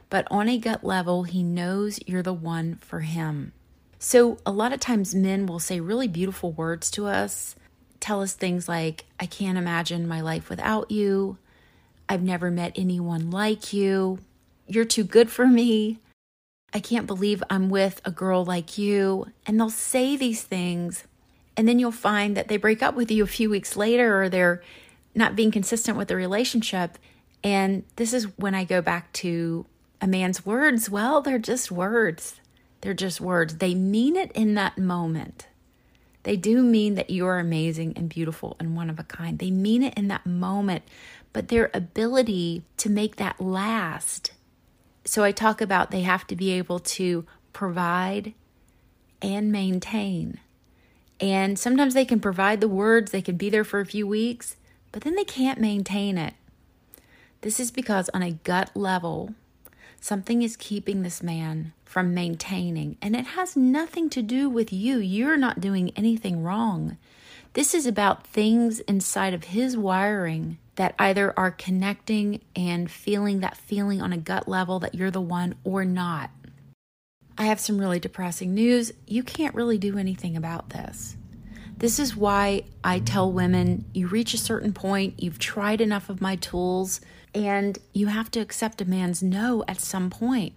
but 0.10 0.28
on 0.30 0.50
a 0.50 0.58
gut 0.58 0.84
level, 0.84 1.24
he 1.24 1.42
knows 1.42 2.02
you're 2.06 2.22
the 2.22 2.34
one 2.34 2.80
for 2.82 3.00
him. 3.00 3.54
So, 4.06 4.38
a 4.46 4.52
lot 4.52 4.74
of 4.74 4.82
times, 4.82 5.16
men 5.16 5.46
will 5.46 5.60
say 5.60 5.80
really 5.80 6.10
beautiful 6.10 6.52
words 6.52 6.92
to 6.92 7.06
us, 7.06 7.56
tell 8.02 8.22
us 8.22 8.34
things 8.34 8.68
like, 8.68 9.06
I 9.18 9.26
can't 9.26 9.58
imagine 9.58 10.10
my 10.10 10.20
life 10.20 10.50
without 10.50 10.92
you. 10.92 11.38
I've 12.10 12.22
never 12.22 12.52
met 12.52 12.74
anyone 12.76 13.32
like 13.32 13.72
you. 13.72 14.20
You're 14.68 14.84
too 14.84 15.06
good 15.06 15.32
for 15.32 15.48
me. 15.48 16.00
I 16.74 16.82
can't 16.82 17.08
believe 17.08 17.42
I'm 17.50 17.70
with 17.70 18.02
a 18.04 18.12
girl 18.12 18.44
like 18.44 18.78
you. 18.78 19.28
And 19.46 19.58
they'll 19.58 19.70
say 19.70 20.18
these 20.18 20.44
things. 20.44 21.06
And 21.56 21.66
then 21.66 21.80
you'll 21.80 21.94
find 21.94 22.36
that 22.36 22.50
they 22.50 22.58
break 22.58 22.84
up 22.84 22.96
with 22.96 23.10
you 23.10 23.24
a 23.24 23.28
few 23.28 23.50
weeks 23.50 23.78
later 23.78 24.22
or 24.22 24.28
they're 24.28 24.62
not 25.16 25.38
being 25.38 25.50
consistent 25.50 25.98
with 25.98 26.10
the 26.10 26.18
relationship. 26.18 26.98
And 27.42 27.86
this 27.96 28.12
is 28.12 28.26
when 28.38 28.54
I 28.54 28.66
go 28.66 28.82
back 28.82 29.14
to 29.14 29.66
a 30.02 30.08
man's 30.08 30.46
words. 30.46 30.90
Well, 30.90 31.22
they're 31.22 31.40
just 31.40 31.72
words. 31.72 32.42
They're 32.84 32.94
just 32.94 33.22
words. 33.22 33.60
They 33.60 33.74
mean 33.74 34.18
it 34.18 34.30
in 34.34 34.56
that 34.56 34.78
moment. 34.78 35.48
They 36.24 36.36
do 36.36 36.62
mean 36.62 36.96
that 36.96 37.10
you 37.10 37.26
are 37.26 37.40
amazing 37.40 37.94
and 37.96 38.10
beautiful 38.10 38.58
and 38.60 38.76
one 38.76 38.90
of 38.90 39.00
a 39.00 39.04
kind. 39.04 39.40
They 39.40 39.52
mean 39.52 39.84
it 39.84 39.94
in 39.94 40.10
that 40.10 40.26
moment, 40.26 40.84
but 41.32 41.48
their 41.48 41.72
ability 41.74 42.64
to 42.76 42.90
make 42.90 43.16
that 43.16 43.40
last. 43.40 44.34
So 45.06 45.24
I 45.24 45.32
talk 45.32 45.62
about 45.62 45.92
they 45.92 46.02
have 46.02 46.28
to 46.28 46.36
be 46.36 46.52
able 46.52 46.80
to 46.80 47.26
provide 47.54 48.34
and 49.22 49.50
maintain. 49.50 50.42
And 51.22 51.58
sometimes 51.58 51.94
they 51.94 52.04
can 52.04 52.20
provide 52.20 52.60
the 52.60 52.68
words, 52.68 53.12
they 53.12 53.22
can 53.22 53.38
be 53.38 53.50
there 53.50 53.64
for 53.64 53.80
a 53.80 53.86
few 53.86 54.06
weeks, 54.06 54.58
but 54.92 55.04
then 55.04 55.16
they 55.16 55.24
can't 55.24 55.58
maintain 55.58 56.18
it. 56.18 56.34
This 57.40 57.62
is 57.62 57.72
because, 57.72 58.10
on 58.10 58.24
a 58.24 58.32
gut 58.32 58.72
level, 58.76 59.36
something 60.02 60.42
is 60.42 60.58
keeping 60.58 61.02
this 61.02 61.24
man 61.24 61.72
from 61.94 62.12
maintaining, 62.12 62.98
and 63.04 63.16
it 63.16 63.24
has 63.28 63.56
nothing 63.56 64.10
to 64.10 64.24
do 64.24 64.50
with 64.50 64.74
you. 64.74 64.98
You're 64.98 65.38
not 65.38 65.62
doing 65.62 65.92
anything 65.96 66.42
wrong. 66.42 66.98
This 67.54 67.76
is 67.76 67.86
about 67.86 68.26
things 68.26 68.80
inside 68.80 69.36
of 69.36 69.44
his 69.44 69.78
wiring 69.78 70.58
that 70.74 70.96
either 70.98 71.38
are 71.38 71.52
connecting 71.52 72.42
and 72.56 72.90
feeling 72.90 73.42
that 73.42 73.56
feeling 73.56 74.02
on 74.02 74.12
a 74.12 74.18
gut 74.18 74.48
level 74.48 74.80
that 74.80 74.96
you're 74.96 75.12
the 75.12 75.22
one 75.22 75.54
or 75.64 75.86
not. 75.86 76.32
I 77.38 77.44
have 77.44 77.60
some 77.60 77.78
really 77.78 78.00
depressing 78.00 78.56
news. 78.56 78.92
You 79.06 79.22
can't 79.22 79.54
really 79.54 79.78
do 79.78 80.00
anything 80.00 80.36
about 80.36 80.72
this. 80.72 81.16
This 81.78 82.00
is 82.00 82.16
why 82.16 82.64
I 82.84 83.02
tell 83.02 83.32
women 83.32 83.86
you 83.94 84.08
reach 84.08 84.34
a 84.34 84.40
certain 84.40 84.74
point, 84.74 85.22
you've 85.22 85.38
tried 85.38 85.80
enough 85.80 86.10
of 86.10 86.22
my 86.22 86.38
tools, 86.38 87.02
and 87.36 87.78
you 87.94 88.08
have 88.08 88.32
to 88.32 88.40
accept 88.40 88.82
a 88.82 88.86
man's 88.86 89.22
no 89.22 89.64
at 89.68 89.80
some 89.80 90.10
point. 90.10 90.54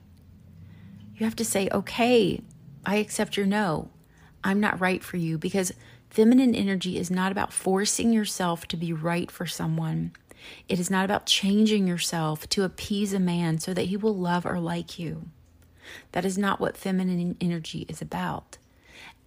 You 1.17 1.25
have 1.25 1.37
to 1.37 1.45
say, 1.45 1.69
okay, 1.73 2.43
I 2.85 2.97
accept 2.97 3.37
your 3.37 3.47
no. 3.47 3.91
I'm 4.45 4.61
not 4.61 4.81
right 4.81 5.03
for 5.03 5.17
you 5.17 5.39
because 5.39 5.73
Feminine 6.17 6.55
energy 6.55 6.99
is 6.99 7.11
not 7.11 7.31
about 7.31 7.53
forcing 7.53 8.11
yourself 8.11 8.67
to 8.69 8.77
be 8.79 8.91
right 8.91 9.31
for 9.31 9.45
someone. 9.45 10.13
It 10.67 10.81
is 10.81 10.91
not 10.91 11.05
about 11.05 11.27
changing 11.27 11.87
yourself 11.87 12.49
to 12.49 12.65
appease 12.65 13.13
a 13.13 13.21
man 13.21 13.59
so 13.59 13.75
that 13.75 13.87
he 13.87 13.99
will 13.99 14.17
love 14.17 14.47
or 14.47 14.59
like 14.59 14.99
you. 14.99 15.29
That 16.13 16.25
is 16.25 16.39
not 16.39 16.59
what 16.59 16.77
feminine 16.77 17.37
energy 17.39 17.85
is 17.89 18.01
about. 18.01 18.57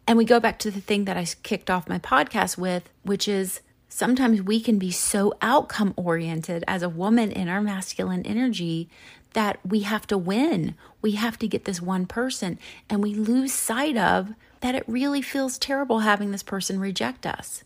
And 0.08 0.17
we 0.17 0.25
go 0.25 0.39
back 0.39 0.58
to 0.60 0.72
the 0.72 0.81
thing 0.81 1.05
that 1.05 1.15
I 1.15 1.25
kicked 1.43 1.69
off 1.69 1.88
my 1.88 2.00
podcast 2.00 2.58
with, 2.58 2.89
which 3.03 3.27
is 3.27 3.62
sometimes 3.88 4.41
we 4.41 4.60
can 4.60 4.79
be 4.79 4.89
so 4.89 5.34
outcome 5.43 5.93
oriented 5.96 6.63
as 6.67 6.81
a 6.81 6.89
woman 6.89 7.31
in 7.31 7.48
our 7.48 7.62
masculine 7.62 8.25
energy 8.25 8.89
that 9.33 9.59
we 9.65 9.81
have 9.81 10.07
to 10.07 10.17
win. 10.17 10.75
We 11.01 11.12
have 11.12 11.38
to 11.39 11.48
get 11.48 11.65
this 11.65 11.81
one 11.81 12.05
person, 12.05 12.59
and 12.89 13.03
we 13.03 13.13
lose 13.13 13.53
sight 13.53 13.98
of 13.98 14.33
that 14.62 14.75
it 14.75 14.83
really 14.88 15.21
feels 15.21 15.57
terrible 15.57 16.00
having 16.00 16.31
this 16.31 16.43
person 16.43 16.79
reject 16.79 17.25
us. 17.25 17.63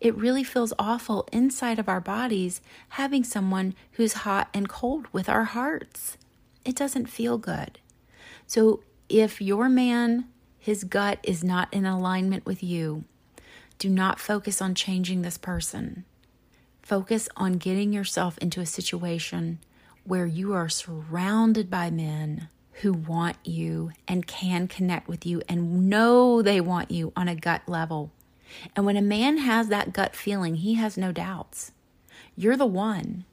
It 0.00 0.16
really 0.16 0.44
feels 0.44 0.72
awful 0.78 1.26
inside 1.32 1.78
of 1.78 1.88
our 1.88 2.00
bodies 2.00 2.60
having 2.90 3.24
someone 3.24 3.74
who's 3.92 4.12
hot 4.12 4.48
and 4.52 4.68
cold 4.68 5.06
with 5.12 5.28
our 5.28 5.44
hearts. 5.44 6.18
It 6.64 6.76
doesn't 6.76 7.06
feel 7.06 7.38
good. 7.38 7.78
So, 8.46 8.82
if 9.08 9.40
your 9.40 9.68
man, 9.68 10.26
his 10.58 10.84
gut 10.84 11.18
is 11.22 11.42
not 11.42 11.72
in 11.72 11.86
alignment 11.86 12.44
with 12.44 12.62
you, 12.62 13.04
do 13.78 13.88
not 13.88 14.20
focus 14.20 14.60
on 14.60 14.74
changing 14.74 15.22
this 15.22 15.38
person. 15.38 16.04
Focus 16.82 17.28
on 17.36 17.54
getting 17.54 17.92
yourself 17.92 18.38
into 18.38 18.60
a 18.60 18.66
situation 18.66 19.58
where 20.06 20.26
you 20.26 20.52
are 20.52 20.68
surrounded 20.68 21.70
by 21.70 21.90
men 21.90 22.48
who 22.82 22.92
want 22.92 23.36
you 23.44 23.90
and 24.06 24.26
can 24.26 24.68
connect 24.68 25.08
with 25.08 25.24
you 25.24 25.42
and 25.48 25.88
know 25.88 26.42
they 26.42 26.60
want 26.60 26.90
you 26.90 27.12
on 27.16 27.28
a 27.28 27.34
gut 27.34 27.62
level. 27.66 28.12
And 28.74 28.84
when 28.84 28.96
a 28.96 29.02
man 29.02 29.38
has 29.38 29.68
that 29.68 29.92
gut 29.92 30.14
feeling, 30.14 30.56
he 30.56 30.74
has 30.74 30.96
no 30.96 31.10
doubts. 31.12 31.72
You're 32.36 32.56
the 32.56 32.66
one. 32.66 33.24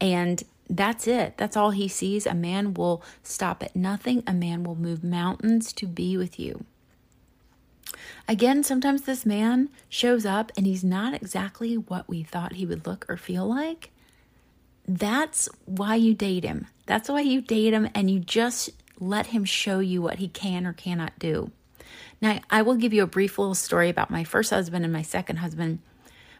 And 0.00 0.42
that's 0.68 1.06
it. 1.06 1.38
That's 1.38 1.56
all 1.56 1.70
he 1.70 1.88
sees. 1.88 2.26
A 2.26 2.34
man 2.34 2.74
will 2.74 3.02
stop 3.22 3.62
at 3.62 3.74
nothing. 3.74 4.22
A 4.26 4.34
man 4.34 4.64
will 4.64 4.76
move 4.76 5.02
mountains 5.02 5.72
to 5.74 5.86
be 5.86 6.16
with 6.16 6.38
you. 6.38 6.64
Again, 8.26 8.62
sometimes 8.62 9.02
this 9.02 9.24
man 9.24 9.70
shows 9.88 10.26
up 10.26 10.52
and 10.56 10.66
he's 10.66 10.84
not 10.84 11.14
exactly 11.14 11.76
what 11.76 12.08
we 12.08 12.22
thought 12.22 12.54
he 12.54 12.66
would 12.66 12.86
look 12.86 13.06
or 13.08 13.16
feel 13.16 13.46
like. 13.48 13.90
That's 14.88 15.50
why 15.66 15.96
you 15.96 16.14
date 16.14 16.44
him. 16.44 16.66
That's 16.86 17.10
why 17.10 17.20
you 17.20 17.42
date 17.42 17.74
him 17.74 17.88
and 17.94 18.10
you 18.10 18.18
just 18.18 18.70
let 18.98 19.26
him 19.26 19.44
show 19.44 19.80
you 19.80 20.00
what 20.00 20.18
he 20.18 20.28
can 20.28 20.66
or 20.66 20.72
cannot 20.72 21.18
do. 21.18 21.50
Now, 22.22 22.40
I 22.50 22.62
will 22.62 22.74
give 22.74 22.94
you 22.94 23.02
a 23.02 23.06
brief 23.06 23.38
little 23.38 23.54
story 23.54 23.90
about 23.90 24.10
my 24.10 24.24
first 24.24 24.50
husband 24.50 24.84
and 24.84 24.92
my 24.92 25.02
second 25.02 25.36
husband. 25.36 25.80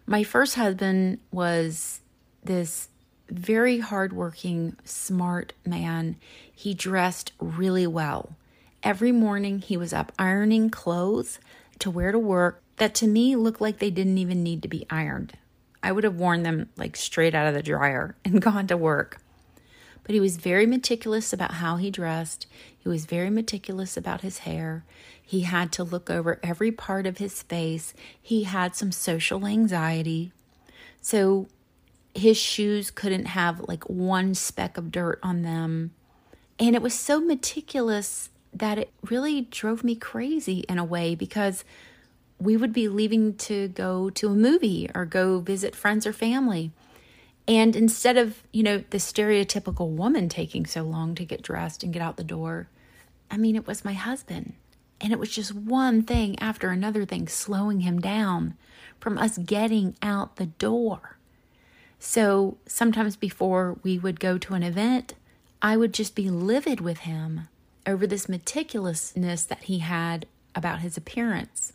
My 0.06 0.24
first 0.24 0.54
husband 0.54 1.18
was 1.30 2.00
this 2.42 2.88
very 3.28 3.78
hardworking, 3.80 4.76
smart 4.82 5.52
man. 5.66 6.16
He 6.50 6.72
dressed 6.72 7.32
really 7.38 7.86
well. 7.86 8.34
Every 8.82 9.12
morning 9.12 9.58
he 9.58 9.76
was 9.76 9.92
up 9.92 10.10
ironing 10.18 10.70
clothes 10.70 11.38
to 11.80 11.90
wear 11.90 12.12
to 12.12 12.18
work 12.18 12.62
that 12.78 12.94
to 12.94 13.06
me 13.06 13.36
looked 13.36 13.60
like 13.60 13.78
they 13.78 13.90
didn't 13.90 14.18
even 14.18 14.42
need 14.42 14.62
to 14.62 14.68
be 14.68 14.86
ironed. 14.88 15.34
I 15.82 15.92
would 15.92 16.04
have 16.04 16.16
worn 16.16 16.42
them 16.42 16.68
like 16.76 16.96
straight 16.96 17.34
out 17.34 17.46
of 17.46 17.54
the 17.54 17.62
dryer 17.62 18.16
and 18.24 18.42
gone 18.42 18.66
to 18.68 18.76
work. 18.76 19.20
But 20.02 20.14
he 20.14 20.20
was 20.20 20.38
very 20.38 20.64
meticulous 20.64 21.32
about 21.32 21.54
how 21.54 21.76
he 21.76 21.90
dressed. 21.90 22.46
He 22.78 22.88
was 22.88 23.04
very 23.04 23.28
meticulous 23.28 23.96
about 23.96 24.22
his 24.22 24.38
hair. 24.38 24.84
He 25.22 25.42
had 25.42 25.70
to 25.72 25.84
look 25.84 26.08
over 26.08 26.40
every 26.42 26.72
part 26.72 27.06
of 27.06 27.18
his 27.18 27.42
face. 27.42 27.92
He 28.20 28.44
had 28.44 28.74
some 28.74 28.90
social 28.90 29.46
anxiety. 29.46 30.32
So 31.02 31.48
his 32.14 32.38
shoes 32.38 32.90
couldn't 32.90 33.26
have 33.26 33.60
like 33.68 33.84
one 33.88 34.34
speck 34.34 34.78
of 34.78 34.90
dirt 34.90 35.18
on 35.22 35.42
them. 35.42 35.90
And 36.58 36.74
it 36.74 36.80
was 36.80 36.94
so 36.94 37.20
meticulous 37.20 38.30
that 38.52 38.78
it 38.78 38.90
really 39.08 39.42
drove 39.42 39.84
me 39.84 39.94
crazy 39.94 40.60
in 40.68 40.78
a 40.78 40.84
way 40.84 41.14
because 41.14 41.64
we 42.40 42.56
would 42.56 42.72
be 42.72 42.88
leaving 42.88 43.34
to 43.34 43.68
go 43.68 44.10
to 44.10 44.28
a 44.28 44.34
movie 44.34 44.90
or 44.94 45.04
go 45.04 45.40
visit 45.40 45.74
friends 45.74 46.06
or 46.06 46.12
family. 46.12 46.70
And 47.46 47.74
instead 47.74 48.16
of, 48.16 48.42
you 48.52 48.62
know, 48.62 48.84
the 48.90 48.98
stereotypical 48.98 49.88
woman 49.88 50.28
taking 50.28 50.66
so 50.66 50.82
long 50.82 51.14
to 51.14 51.24
get 51.24 51.42
dressed 51.42 51.82
and 51.82 51.92
get 51.92 52.02
out 52.02 52.16
the 52.16 52.24
door, 52.24 52.68
I 53.30 53.36
mean, 53.36 53.56
it 53.56 53.66
was 53.66 53.84
my 53.84 53.94
husband. 53.94 54.54
And 55.00 55.12
it 55.12 55.18
was 55.18 55.30
just 55.30 55.54
one 55.54 56.02
thing 56.02 56.38
after 56.38 56.70
another 56.70 57.04
thing 57.04 57.28
slowing 57.28 57.80
him 57.80 58.00
down 58.00 58.54
from 59.00 59.16
us 59.16 59.38
getting 59.38 59.96
out 60.02 60.36
the 60.36 60.46
door. 60.46 61.18
So 61.98 62.58
sometimes 62.66 63.16
before 63.16 63.78
we 63.82 63.98
would 63.98 64.20
go 64.20 64.38
to 64.38 64.54
an 64.54 64.62
event, 64.62 65.14
I 65.60 65.76
would 65.76 65.94
just 65.94 66.14
be 66.14 66.30
livid 66.30 66.80
with 66.80 66.98
him 66.98 67.48
over 67.86 68.06
this 68.06 68.26
meticulousness 68.26 69.46
that 69.48 69.64
he 69.64 69.78
had 69.78 70.26
about 70.54 70.80
his 70.80 70.96
appearance. 70.96 71.72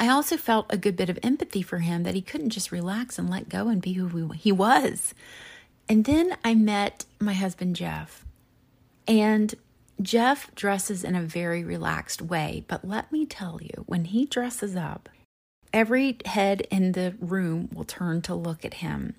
I 0.00 0.08
also 0.08 0.38
felt 0.38 0.64
a 0.70 0.78
good 0.78 0.96
bit 0.96 1.10
of 1.10 1.18
empathy 1.22 1.60
for 1.60 1.80
him 1.80 2.04
that 2.04 2.14
he 2.14 2.22
couldn't 2.22 2.50
just 2.50 2.72
relax 2.72 3.18
and 3.18 3.28
let 3.28 3.50
go 3.50 3.68
and 3.68 3.82
be 3.82 3.92
who 3.92 4.30
he 4.30 4.50
was. 4.50 5.12
And 5.90 6.06
then 6.06 6.38
I 6.42 6.54
met 6.54 7.04
my 7.20 7.34
husband, 7.34 7.76
Jeff. 7.76 8.24
And 9.06 9.54
Jeff 10.00 10.54
dresses 10.54 11.04
in 11.04 11.14
a 11.14 11.20
very 11.20 11.62
relaxed 11.62 12.22
way, 12.22 12.64
but 12.66 12.82
let 12.82 13.12
me 13.12 13.26
tell 13.26 13.60
you, 13.60 13.84
when 13.84 14.06
he 14.06 14.24
dresses 14.24 14.74
up, 14.74 15.10
every 15.70 16.16
head 16.24 16.62
in 16.70 16.92
the 16.92 17.14
room 17.20 17.68
will 17.74 17.84
turn 17.84 18.22
to 18.22 18.34
look 18.34 18.64
at 18.64 18.74
him. 18.74 19.14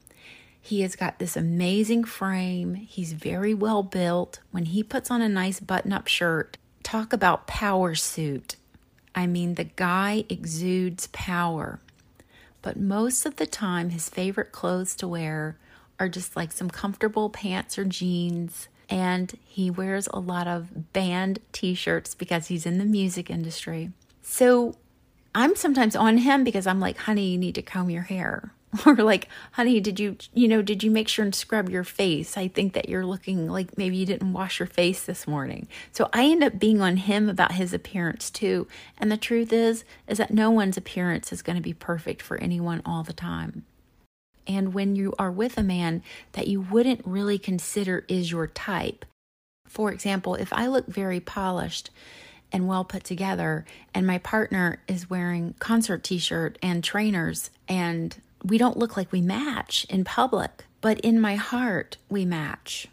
He 0.60 0.82
has 0.82 0.96
got 0.96 1.20
this 1.20 1.38
amazing 1.38 2.06
frame. 2.06 2.74
He's 2.74 3.14
very 3.14 3.54
well 3.54 3.84
built. 3.84 4.40
When 4.50 4.66
he 4.66 4.82
puts 4.82 5.12
on 5.12 5.22
a 5.22 5.30
nice 5.30 5.60
button 5.60 5.94
up 5.94 6.08
shirt, 6.08 6.58
talk 6.82 7.14
about 7.14 7.46
power 7.46 7.94
suit. 7.94 8.56
I 9.14 9.28
mean, 9.28 9.56
the 9.56 9.66
guy 9.66 10.26
exudes 10.30 11.08
power. 11.08 11.80
But 12.62 12.78
most 12.78 13.26
of 13.26 13.38
the 13.38 13.48
time, 13.48 13.90
his 13.90 14.10
favorite 14.10 14.52
clothes 14.52 14.96
to 14.98 15.08
wear 15.08 15.58
are 16.00 16.10
just 16.10 16.36
like 16.36 16.52
some 16.52 16.70
comfortable 16.70 17.30
pants 17.30 17.78
or 17.78 17.86
jeans. 17.86 18.68
And 18.90 19.34
he 19.46 19.70
wears 19.70 20.08
a 20.08 20.20
lot 20.20 20.48
of 20.48 20.94
band 20.94 21.40
t 21.52 21.74
shirts 21.74 22.14
because 22.14 22.48
he's 22.48 22.66
in 22.66 22.78
the 22.78 22.86
music 22.86 23.30
industry. 23.30 23.92
So 24.22 24.76
I'm 25.34 25.56
sometimes 25.56 25.96
on 25.96 26.18
him 26.18 26.44
because 26.44 26.68
I'm 26.68 26.80
like, 26.80 26.98
honey, 26.98 27.30
you 27.30 27.38
need 27.38 27.56
to 27.56 27.62
comb 27.62 27.90
your 27.90 28.04
hair. 28.04 28.52
or 28.86 28.96
like 28.96 29.28
honey 29.54 29.80
did 29.80 30.00
you 30.00 30.16
you 30.34 30.48
know 30.48 30.62
did 30.62 30.84
you 30.84 30.90
make 30.90 31.08
sure 31.08 31.26
and 31.26 31.36
scrub 31.36 31.70
your 31.70 31.84
face? 31.84 32.38
I 32.38 32.48
think 32.48 32.74
that 32.74 32.88
you're 32.88 33.06
looking 33.06 33.48
like 33.48 33.78
maybe 33.78 33.98
you 33.98 34.06
didn't 34.06 34.34
wash 34.34 34.60
your 34.60 34.68
face 34.68 35.04
this 35.04 35.28
morning. 35.28 35.68
So 35.92 36.10
i 36.14 36.26
end 36.26 36.44
up 36.44 36.60
being 36.60 36.82
on 36.82 36.98
him 36.98 37.30
about 37.30 37.54
his 37.54 37.74
appearance 37.74 38.30
too. 38.30 38.68
And 38.98 39.12
the 39.12 39.18
truth 39.18 39.52
is 39.52 39.84
is 40.08 40.18
that 40.20 40.34
no 40.34 40.50
one's 40.52 40.78
appearance 40.78 41.32
is 41.34 41.42
going 41.42 41.58
to 41.58 41.62
be 41.62 41.74
perfect 41.74 42.22
for 42.22 42.38
anyone 42.38 42.82
all 42.86 43.04
the 43.04 43.14
time. 43.14 43.66
And 44.48 44.74
when 44.74 44.96
you 44.96 45.14
are 45.20 45.32
with 45.32 45.58
a 45.58 45.64
man 45.64 46.02
that 46.32 46.48
you 46.48 46.62
wouldn't 46.62 47.06
really 47.06 47.38
consider 47.38 48.06
is 48.08 48.32
your 48.32 48.48
type 48.48 49.06
for 49.68 49.90
example 49.92 50.36
if 50.36 50.52
i 50.52 50.68
look 50.68 50.86
very 50.88 51.22
polished 51.22 51.90
and 52.52 52.68
well 52.68 52.84
put 52.84 53.06
together 53.06 53.64
and 53.94 54.06
my 54.06 54.18
partner 54.18 54.82
is 54.86 55.10
wearing 55.10 55.56
concert 55.60 56.04
t-shirt 56.04 56.58
and 56.62 56.84
trainers 56.84 57.50
and 57.70 58.18
we 58.44 58.58
don't 58.58 58.78
look 58.78 58.98
like 58.98 59.12
we 59.12 59.22
match 59.22 59.86
in 59.90 60.04
public, 60.04 60.66
but 60.82 61.00
in 61.02 61.20
my 61.20 61.36
heart, 61.36 61.98
we 62.10 62.26
match. 62.26 62.88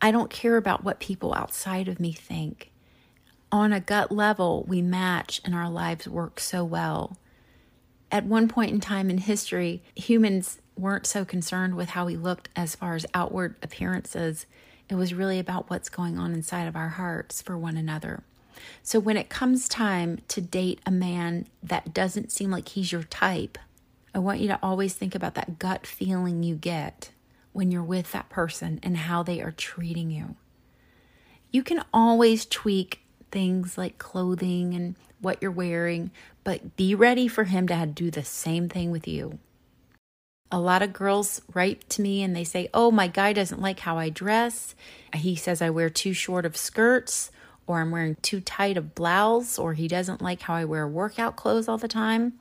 I 0.00 0.10
don't 0.10 0.30
care 0.30 0.56
about 0.56 0.84
what 0.84 1.00
people 1.00 1.34
outside 1.34 1.88
of 1.88 2.00
me 2.00 2.12
think. 2.12 2.70
On 3.52 3.72
a 3.72 3.80
gut 3.80 4.10
level, 4.10 4.64
we 4.66 4.82
match 4.82 5.40
and 5.44 5.54
our 5.54 5.70
lives 5.70 6.08
work 6.08 6.40
so 6.40 6.64
well. 6.64 7.16
At 8.10 8.24
one 8.24 8.48
point 8.48 8.72
in 8.72 8.80
time 8.80 9.10
in 9.10 9.18
history, 9.18 9.82
humans 9.94 10.58
weren't 10.76 11.06
so 11.06 11.24
concerned 11.24 11.74
with 11.74 11.90
how 11.90 12.06
we 12.06 12.16
looked 12.16 12.48
as 12.56 12.74
far 12.74 12.94
as 12.94 13.06
outward 13.14 13.56
appearances. 13.62 14.46
It 14.88 14.96
was 14.96 15.14
really 15.14 15.38
about 15.38 15.70
what's 15.70 15.88
going 15.88 16.18
on 16.18 16.32
inside 16.32 16.66
of 16.66 16.76
our 16.76 16.90
hearts 16.90 17.40
for 17.40 17.56
one 17.56 17.76
another. 17.76 18.22
So 18.82 18.98
when 18.98 19.16
it 19.16 19.28
comes 19.28 19.68
time 19.68 20.20
to 20.28 20.40
date 20.40 20.80
a 20.86 20.90
man 20.90 21.46
that 21.62 21.94
doesn't 21.94 22.32
seem 22.32 22.50
like 22.50 22.70
he's 22.70 22.92
your 22.92 23.04
type, 23.04 23.58
I 24.14 24.20
want 24.20 24.40
you 24.40 24.48
to 24.48 24.58
always 24.62 24.94
think 24.94 25.14
about 25.14 25.34
that 25.34 25.58
gut 25.58 25.86
feeling 25.86 26.44
you 26.44 26.54
get 26.54 27.10
when 27.52 27.72
you're 27.72 27.82
with 27.82 28.12
that 28.12 28.28
person 28.28 28.78
and 28.82 28.96
how 28.96 29.24
they 29.24 29.40
are 29.40 29.50
treating 29.50 30.10
you. 30.10 30.36
You 31.50 31.64
can 31.64 31.84
always 31.92 32.46
tweak 32.46 33.00
things 33.32 33.76
like 33.76 33.98
clothing 33.98 34.74
and 34.74 34.94
what 35.20 35.38
you're 35.42 35.50
wearing, 35.50 36.12
but 36.44 36.76
be 36.76 36.94
ready 36.94 37.26
for 37.26 37.44
him 37.44 37.66
to 37.66 37.86
do 37.86 38.10
the 38.10 38.22
same 38.22 38.68
thing 38.68 38.92
with 38.92 39.08
you. 39.08 39.38
A 40.52 40.60
lot 40.60 40.82
of 40.82 40.92
girls 40.92 41.42
write 41.52 41.88
to 41.90 42.02
me 42.02 42.22
and 42.22 42.36
they 42.36 42.44
say, 42.44 42.68
Oh, 42.72 42.92
my 42.92 43.08
guy 43.08 43.32
doesn't 43.32 43.60
like 43.60 43.80
how 43.80 43.98
I 43.98 44.10
dress. 44.10 44.76
He 45.12 45.34
says 45.34 45.60
I 45.60 45.70
wear 45.70 45.90
too 45.90 46.12
short 46.12 46.46
of 46.46 46.56
skirts, 46.56 47.32
or 47.66 47.80
I'm 47.80 47.90
wearing 47.90 48.16
too 48.22 48.40
tight 48.40 48.76
of 48.76 48.94
blouse, 48.94 49.58
or 49.58 49.74
he 49.74 49.88
doesn't 49.88 50.22
like 50.22 50.42
how 50.42 50.54
I 50.54 50.64
wear 50.64 50.86
workout 50.86 51.34
clothes 51.34 51.66
all 51.66 51.78
the 51.78 51.88
time. 51.88 52.34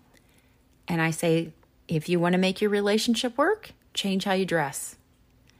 And 0.87 1.01
I 1.01 1.11
say, 1.11 1.53
if 1.87 2.09
you 2.09 2.19
want 2.19 2.33
to 2.33 2.39
make 2.39 2.61
your 2.61 2.69
relationship 2.69 3.37
work, 3.37 3.71
change 3.93 4.23
how 4.23 4.33
you 4.33 4.45
dress. 4.45 4.95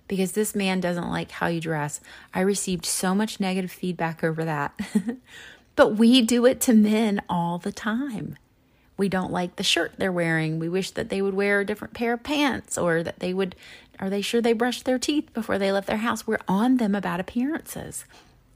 Because 0.07 0.33
this 0.33 0.55
man 0.55 0.79
doesn't 0.79 1.09
like 1.09 1.31
how 1.31 1.47
you 1.47 1.61
dress. 1.61 2.01
I 2.33 2.41
received 2.41 2.85
so 2.85 3.15
much 3.15 3.39
negative 3.39 3.71
feedback 3.71 4.23
over 4.23 4.43
that. 4.45 4.79
but 5.75 5.95
we 5.95 6.21
do 6.21 6.45
it 6.45 6.59
to 6.61 6.73
men 6.73 7.21
all 7.29 7.57
the 7.57 7.71
time. 7.71 8.37
We 8.97 9.09
don't 9.09 9.31
like 9.31 9.55
the 9.55 9.63
shirt 9.63 9.93
they're 9.97 10.11
wearing. 10.11 10.59
We 10.59 10.69
wish 10.69 10.91
that 10.91 11.09
they 11.09 11.21
would 11.21 11.33
wear 11.33 11.61
a 11.61 11.65
different 11.65 11.93
pair 11.93 12.13
of 12.13 12.23
pants 12.23 12.77
or 12.77 13.01
that 13.01 13.19
they 13.19 13.33
would, 13.33 13.55
are 13.99 14.09
they 14.09 14.21
sure 14.21 14.41
they 14.41 14.53
brushed 14.53 14.85
their 14.85 14.99
teeth 14.99 15.33
before 15.33 15.57
they 15.57 15.71
left 15.71 15.87
their 15.87 15.97
house? 15.97 16.27
We're 16.27 16.37
on 16.47 16.77
them 16.77 16.93
about 16.93 17.19
appearances. 17.19 18.05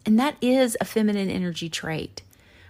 And 0.06 0.20
that 0.20 0.38
is 0.42 0.78
a 0.80 0.86
feminine 0.86 1.30
energy 1.30 1.70
trait 1.70 2.22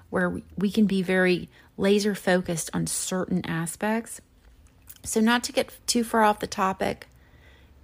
where 0.10 0.42
we 0.58 0.72
can 0.72 0.86
be 0.86 1.01
very 1.01 1.50
laser 1.77 2.16
focused 2.16 2.70
on 2.74 2.88
certain 2.88 3.46
aspects. 3.46 4.22
So, 5.07 5.21
not 5.21 5.41
to 5.45 5.53
get 5.53 5.71
too 5.87 6.03
far 6.03 6.23
off 6.23 6.39
the 6.39 6.47
topic, 6.47 7.07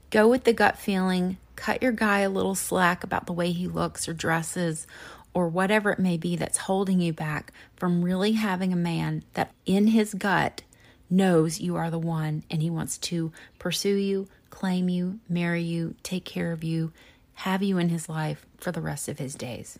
go 0.09 0.27
with 0.27 0.43
the 0.43 0.51
gut 0.51 0.77
feeling, 0.77 1.37
cut 1.55 1.81
your 1.81 1.93
guy 1.93 2.19
a 2.19 2.29
little 2.29 2.53
slack 2.53 3.01
about 3.01 3.27
the 3.27 3.31
way 3.31 3.53
he 3.53 3.65
looks 3.65 4.09
or 4.09 4.13
dresses 4.13 4.85
or 5.33 5.47
whatever 5.47 5.89
it 5.91 5.99
may 5.99 6.17
be 6.17 6.35
that's 6.35 6.57
holding 6.57 6.99
you 6.99 7.13
back 7.13 7.53
from 7.77 8.03
really 8.03 8.33
having 8.33 8.73
a 8.73 8.75
man 8.75 9.23
that 9.35 9.53
in 9.65 9.87
his 9.87 10.13
gut 10.13 10.63
knows 11.09 11.61
you 11.61 11.77
are 11.77 11.89
the 11.89 11.97
one 11.97 12.43
and 12.51 12.61
he 12.61 12.69
wants 12.69 12.97
to 12.97 13.31
pursue 13.57 13.95
you, 13.95 14.27
claim 14.49 14.89
you, 14.89 15.21
marry 15.29 15.63
you, 15.63 15.95
take 16.03 16.25
care 16.25 16.51
of 16.51 16.61
you, 16.61 16.91
have 17.35 17.63
you 17.63 17.77
in 17.77 17.87
his 17.87 18.09
life 18.09 18.45
for 18.57 18.73
the 18.73 18.81
rest 18.81 19.07
of 19.07 19.19
his 19.19 19.33
days. 19.33 19.79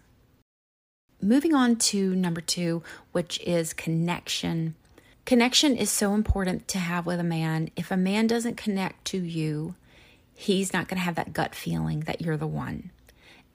Moving 1.22 1.54
on 1.54 1.76
to 1.76 2.16
number 2.16 2.40
two, 2.40 2.84
which 3.12 3.42
is 3.42 3.74
connection. 3.74 4.76
Connection 5.26 5.78
is 5.78 5.90
so 5.90 6.14
important 6.14 6.68
to 6.68 6.80
have 6.80 7.06
with 7.06 7.20
a 7.20 7.24
man. 7.24 7.70
If 7.78 7.92
a 7.92 7.98
man 7.98 8.28
doesn't 8.28 8.58
connect 8.58 9.06
to 9.06 9.18
you, 9.18 9.76
he's 10.36 10.74
not 10.74 10.90
going 10.90 10.98
to 10.98 11.04
have 11.04 11.16
that 11.16 11.32
gut 11.32 11.56
feeling 11.56 12.02
that 12.02 12.22
you're 12.22 12.38
the 12.38 12.46
one. 12.46 12.92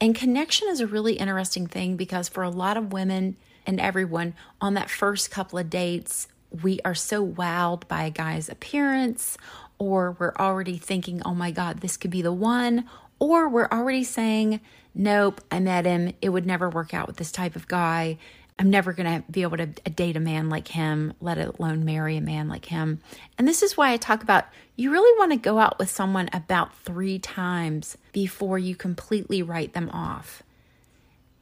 And 0.01 0.15
connection 0.15 0.67
is 0.69 0.79
a 0.79 0.87
really 0.87 1.13
interesting 1.13 1.67
thing 1.67 1.95
because 1.95 2.27
for 2.27 2.41
a 2.41 2.49
lot 2.49 2.77
of 2.77 2.91
women 2.91 3.35
and 3.67 3.79
everyone 3.79 4.33
on 4.59 4.73
that 4.73 4.89
first 4.89 5.29
couple 5.29 5.59
of 5.59 5.69
dates, 5.69 6.27
we 6.63 6.79
are 6.83 6.95
so 6.95 7.23
wowed 7.25 7.87
by 7.87 8.03
a 8.03 8.09
guy's 8.09 8.49
appearance, 8.49 9.37
or 9.77 10.15
we're 10.17 10.33
already 10.39 10.77
thinking, 10.77 11.21
oh 11.23 11.35
my 11.35 11.51
God, 11.51 11.81
this 11.81 11.97
could 11.97 12.09
be 12.09 12.23
the 12.23 12.33
one, 12.33 12.85
or 13.19 13.47
we're 13.47 13.67
already 13.67 14.03
saying, 14.03 14.59
nope, 14.95 15.41
I 15.51 15.59
met 15.59 15.85
him. 15.85 16.13
It 16.21 16.29
would 16.29 16.47
never 16.47 16.67
work 16.67 16.95
out 16.95 17.05
with 17.05 17.17
this 17.17 17.31
type 17.31 17.55
of 17.55 17.67
guy. 17.67 18.17
I'm 18.59 18.69
never 18.69 18.91
going 18.91 19.21
to 19.21 19.31
be 19.31 19.43
able 19.43 19.55
to 19.55 19.67
date 19.67 20.17
a 20.17 20.19
man 20.19 20.49
like 20.49 20.67
him, 20.67 21.13
let 21.21 21.37
alone 21.37 21.85
marry 21.85 22.17
a 22.17 22.21
man 22.21 22.49
like 22.49 22.65
him. 22.65 22.99
And 23.37 23.47
this 23.47 23.63
is 23.63 23.77
why 23.77 23.93
I 23.93 23.97
talk 23.97 24.21
about 24.21 24.47
you 24.75 24.91
really 24.91 25.17
want 25.17 25.31
to 25.31 25.37
go 25.37 25.59
out 25.59 25.79
with 25.79 25.89
someone 25.89 26.29
about 26.33 26.77
three 26.79 27.19
times 27.19 27.97
before 28.11 28.59
you 28.59 28.75
completely 28.75 29.41
write 29.41 29.71
them 29.71 29.89
off. 29.91 30.43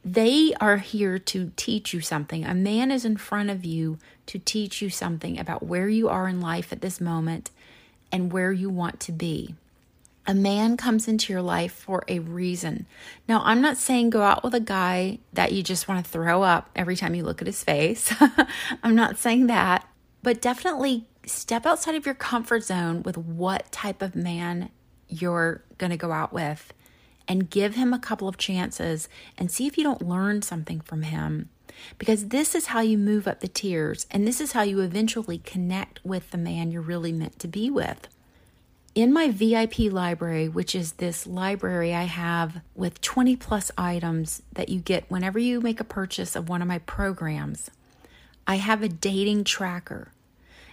They 0.04 0.54
are 0.60 0.76
here 0.76 1.18
to 1.18 1.50
teach 1.56 1.92
you 1.92 2.00
something. 2.00 2.44
A 2.44 2.54
man 2.54 2.92
is 2.92 3.04
in 3.04 3.16
front 3.16 3.50
of 3.50 3.64
you 3.64 3.98
to 4.26 4.38
teach 4.38 4.80
you 4.80 4.88
something 4.88 5.40
about 5.40 5.64
where 5.64 5.88
you 5.88 6.08
are 6.08 6.28
in 6.28 6.40
life 6.40 6.72
at 6.72 6.82
this 6.82 7.00
moment 7.00 7.50
and 8.12 8.32
where 8.32 8.52
you 8.52 8.70
want 8.70 9.00
to 9.00 9.12
be. 9.12 9.56
A 10.28 10.34
man 10.34 10.76
comes 10.76 11.08
into 11.08 11.32
your 11.32 11.40
life 11.40 11.72
for 11.72 12.04
a 12.06 12.18
reason. 12.18 12.84
Now, 13.26 13.40
I'm 13.46 13.62
not 13.62 13.78
saying 13.78 14.10
go 14.10 14.20
out 14.20 14.44
with 14.44 14.54
a 14.54 14.60
guy 14.60 15.20
that 15.32 15.52
you 15.52 15.62
just 15.62 15.88
want 15.88 16.04
to 16.04 16.10
throw 16.10 16.42
up 16.42 16.68
every 16.76 16.96
time 16.96 17.14
you 17.14 17.24
look 17.24 17.40
at 17.40 17.46
his 17.46 17.64
face. 17.64 18.12
I'm 18.82 18.94
not 18.94 19.16
saying 19.16 19.46
that, 19.46 19.88
but 20.22 20.42
definitely 20.42 21.06
step 21.24 21.64
outside 21.64 21.94
of 21.94 22.04
your 22.04 22.14
comfort 22.14 22.62
zone 22.62 23.02
with 23.02 23.16
what 23.16 23.72
type 23.72 24.02
of 24.02 24.14
man 24.14 24.68
you're 25.08 25.64
going 25.78 25.92
to 25.92 25.96
go 25.96 26.12
out 26.12 26.34
with 26.34 26.74
and 27.26 27.48
give 27.48 27.74
him 27.74 27.94
a 27.94 27.98
couple 27.98 28.28
of 28.28 28.36
chances 28.36 29.08
and 29.38 29.50
see 29.50 29.66
if 29.66 29.78
you 29.78 29.84
don't 29.84 30.06
learn 30.06 30.42
something 30.42 30.80
from 30.80 31.04
him. 31.04 31.48
Because 31.96 32.28
this 32.28 32.54
is 32.54 32.66
how 32.66 32.80
you 32.80 32.98
move 32.98 33.26
up 33.26 33.40
the 33.40 33.48
tiers 33.48 34.06
and 34.10 34.26
this 34.26 34.42
is 34.42 34.52
how 34.52 34.60
you 34.60 34.80
eventually 34.80 35.38
connect 35.38 36.04
with 36.04 36.32
the 36.32 36.38
man 36.38 36.70
you're 36.70 36.82
really 36.82 37.12
meant 37.12 37.38
to 37.38 37.48
be 37.48 37.70
with 37.70 38.08
in 38.98 39.12
my 39.12 39.28
VIP 39.28 39.78
library, 39.92 40.48
which 40.48 40.74
is 40.74 40.94
this 40.94 41.24
library 41.24 41.94
I 41.94 42.02
have 42.02 42.62
with 42.74 43.00
20 43.00 43.36
plus 43.36 43.70
items 43.78 44.42
that 44.54 44.70
you 44.70 44.80
get 44.80 45.08
whenever 45.08 45.38
you 45.38 45.60
make 45.60 45.78
a 45.78 45.84
purchase 45.84 46.34
of 46.34 46.48
one 46.48 46.62
of 46.62 46.66
my 46.66 46.78
programs, 46.80 47.70
I 48.44 48.56
have 48.56 48.82
a 48.82 48.88
dating 48.88 49.44
tracker. 49.44 50.10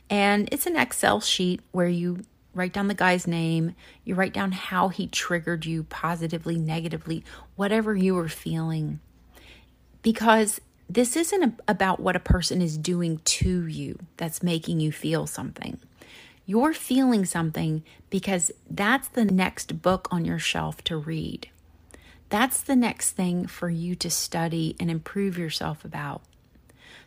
And 0.09 0.49
it's 0.51 0.65
an 0.65 0.75
Excel 0.75 1.21
sheet 1.21 1.61
where 1.71 1.88
you 1.88 2.21
write 2.55 2.73
down 2.73 2.88
the 2.88 2.95
guy's 2.95 3.27
name, 3.27 3.75
you 4.03 4.15
write 4.15 4.33
down 4.33 4.53
how 4.53 4.88
he 4.88 5.05
triggered 5.05 5.67
you 5.67 5.83
positively, 5.83 6.57
negatively, 6.57 7.23
whatever 7.55 7.95
you 7.95 8.15
were 8.15 8.27
feeling. 8.27 9.01
Because 10.01 10.59
this 10.89 11.15
isn't 11.15 11.59
about 11.67 11.99
what 11.99 12.15
a 12.15 12.19
person 12.19 12.59
is 12.59 12.75
doing 12.75 13.21
to 13.23 13.67
you 13.67 13.99
that's 14.17 14.41
making 14.41 14.79
you 14.79 14.91
feel 14.91 15.27
something. 15.27 15.77
You're 16.45 16.73
feeling 16.73 17.25
something 17.25 17.84
because 18.10 18.51
that's 18.69 19.08
the 19.08 19.25
next 19.25 19.81
book 19.81 20.08
on 20.12 20.25
your 20.25 20.39
shelf 20.39 20.84
to 20.86 20.97
read. 20.97 21.49
That's 22.29 22.62
the 22.62 22.75
next 22.75 23.12
thing 23.12 23.47
for 23.47 23.69
you 23.69 23.95
to 23.95 24.10
study 24.10 24.75
and 24.79 24.91
improve 24.91 25.38
yourself 25.38 25.84
about. 25.84 26.21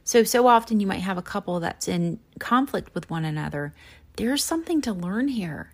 So, 0.02 0.24
so 0.24 0.46
often 0.46 0.80
you 0.80 0.86
might 0.86 1.00
have 1.00 1.18
a 1.18 1.22
couple 1.22 1.60
that's 1.60 1.86
in 1.86 2.18
conflict 2.38 2.94
with 2.94 3.10
one 3.10 3.24
another. 3.24 3.74
There's 4.16 4.42
something 4.42 4.80
to 4.82 4.92
learn 4.92 5.28
here. 5.28 5.72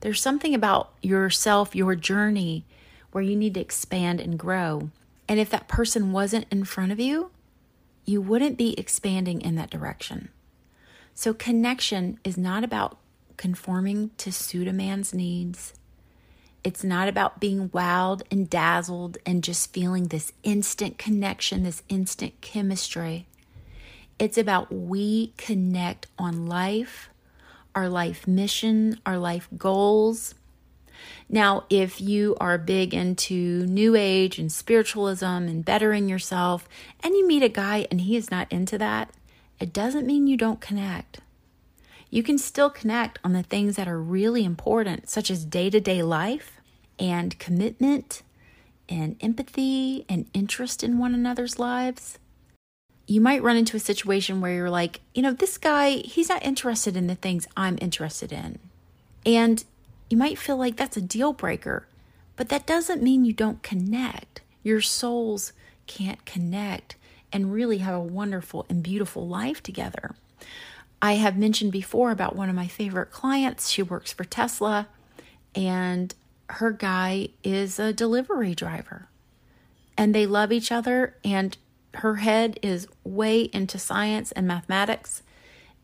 There's 0.00 0.20
something 0.20 0.54
about 0.54 0.92
yourself, 1.02 1.76
your 1.76 1.94
journey, 1.94 2.64
where 3.12 3.22
you 3.22 3.36
need 3.36 3.54
to 3.54 3.60
expand 3.60 4.20
and 4.20 4.38
grow. 4.38 4.90
And 5.28 5.38
if 5.38 5.50
that 5.50 5.68
person 5.68 6.12
wasn't 6.12 6.46
in 6.50 6.64
front 6.64 6.92
of 6.92 7.00
you, 7.00 7.30
you 8.04 8.20
wouldn't 8.20 8.58
be 8.58 8.78
expanding 8.78 9.40
in 9.40 9.54
that 9.54 9.70
direction. 9.70 10.30
So, 11.14 11.32
connection 11.32 12.18
is 12.24 12.36
not 12.36 12.64
about 12.64 12.98
conforming 13.36 14.10
to 14.18 14.32
suit 14.32 14.68
a 14.68 14.72
man's 14.72 15.14
needs. 15.14 15.74
It's 16.62 16.82
not 16.82 17.08
about 17.08 17.40
being 17.40 17.68
wowed 17.68 18.22
and 18.30 18.48
dazzled 18.48 19.18
and 19.26 19.44
just 19.44 19.72
feeling 19.72 20.08
this 20.08 20.32
instant 20.42 20.96
connection, 20.96 21.62
this 21.62 21.82
instant 21.88 22.40
chemistry. 22.40 23.26
It's 24.18 24.38
about 24.38 24.72
we 24.72 25.34
connect 25.36 26.06
on 26.18 26.46
life, 26.46 27.10
our 27.74 27.88
life 27.88 28.26
mission, 28.26 28.98
our 29.04 29.18
life 29.18 29.48
goals. 29.58 30.34
Now, 31.28 31.64
if 31.68 32.00
you 32.00 32.36
are 32.40 32.56
big 32.56 32.94
into 32.94 33.66
new 33.66 33.94
age 33.94 34.38
and 34.38 34.50
spiritualism 34.50 35.26
and 35.26 35.64
bettering 35.64 36.08
yourself, 36.08 36.66
and 37.02 37.14
you 37.14 37.26
meet 37.26 37.42
a 37.42 37.48
guy 37.48 37.86
and 37.90 38.00
he 38.02 38.16
is 38.16 38.30
not 38.30 38.50
into 38.50 38.78
that, 38.78 39.10
it 39.60 39.72
doesn't 39.72 40.06
mean 40.06 40.26
you 40.26 40.36
don't 40.36 40.60
connect 40.60 41.20
you 42.14 42.22
can 42.22 42.38
still 42.38 42.70
connect 42.70 43.18
on 43.24 43.32
the 43.32 43.42
things 43.42 43.74
that 43.74 43.88
are 43.88 43.98
really 43.98 44.44
important, 44.44 45.08
such 45.08 45.32
as 45.32 45.44
day 45.44 45.68
to 45.68 45.80
day 45.80 46.00
life 46.00 46.60
and 46.96 47.36
commitment 47.40 48.22
and 48.88 49.16
empathy 49.20 50.04
and 50.08 50.26
interest 50.32 50.84
in 50.84 50.96
one 50.96 51.12
another's 51.12 51.58
lives. 51.58 52.20
You 53.08 53.20
might 53.20 53.42
run 53.42 53.56
into 53.56 53.76
a 53.76 53.80
situation 53.80 54.40
where 54.40 54.54
you're 54.54 54.70
like, 54.70 55.00
you 55.12 55.22
know, 55.22 55.32
this 55.32 55.58
guy, 55.58 55.96
he's 56.04 56.28
not 56.28 56.44
interested 56.44 56.96
in 56.96 57.08
the 57.08 57.16
things 57.16 57.48
I'm 57.56 57.78
interested 57.80 58.30
in. 58.32 58.60
And 59.26 59.64
you 60.08 60.16
might 60.16 60.38
feel 60.38 60.56
like 60.56 60.76
that's 60.76 60.96
a 60.96 61.02
deal 61.02 61.32
breaker, 61.32 61.88
but 62.36 62.48
that 62.48 62.64
doesn't 62.64 63.02
mean 63.02 63.24
you 63.24 63.32
don't 63.32 63.64
connect. 63.64 64.40
Your 64.62 64.80
souls 64.80 65.52
can't 65.88 66.24
connect 66.24 66.94
and 67.32 67.52
really 67.52 67.78
have 67.78 67.96
a 67.96 68.00
wonderful 68.00 68.66
and 68.68 68.84
beautiful 68.84 69.26
life 69.26 69.60
together. 69.64 70.14
I 71.04 71.16
have 71.16 71.36
mentioned 71.36 71.70
before 71.70 72.12
about 72.12 72.34
one 72.34 72.48
of 72.48 72.54
my 72.54 72.66
favorite 72.66 73.10
clients. 73.10 73.68
She 73.68 73.82
works 73.82 74.10
for 74.10 74.24
Tesla, 74.24 74.88
and 75.54 76.14
her 76.48 76.70
guy 76.70 77.28
is 77.42 77.78
a 77.78 77.92
delivery 77.92 78.54
driver. 78.54 79.08
And 79.98 80.14
they 80.14 80.24
love 80.24 80.50
each 80.50 80.72
other, 80.72 81.14
and 81.22 81.58
her 81.96 82.14
head 82.14 82.58
is 82.62 82.88
way 83.04 83.50
into 83.52 83.78
science 83.78 84.32
and 84.32 84.48
mathematics. 84.48 85.22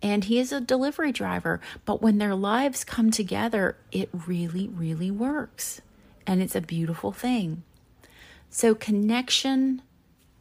And 0.01 0.25
he 0.25 0.39
is 0.39 0.53
a 0.53 0.61
delivery 0.61 1.13
driver. 1.13 1.61
But 1.85 2.01
when 2.01 2.17
their 2.17 2.35
lives 2.35 2.83
come 2.83 3.11
together, 3.11 3.77
it 3.93 4.09
really, 4.27 4.69
really 4.69 5.11
works. 5.11 5.83
And 6.27 6.41
it's 6.41 6.57
a 6.57 6.63
beautiful 6.63 7.13
thing. 7.13 7.63
So, 8.49 8.75
connection 8.75 9.83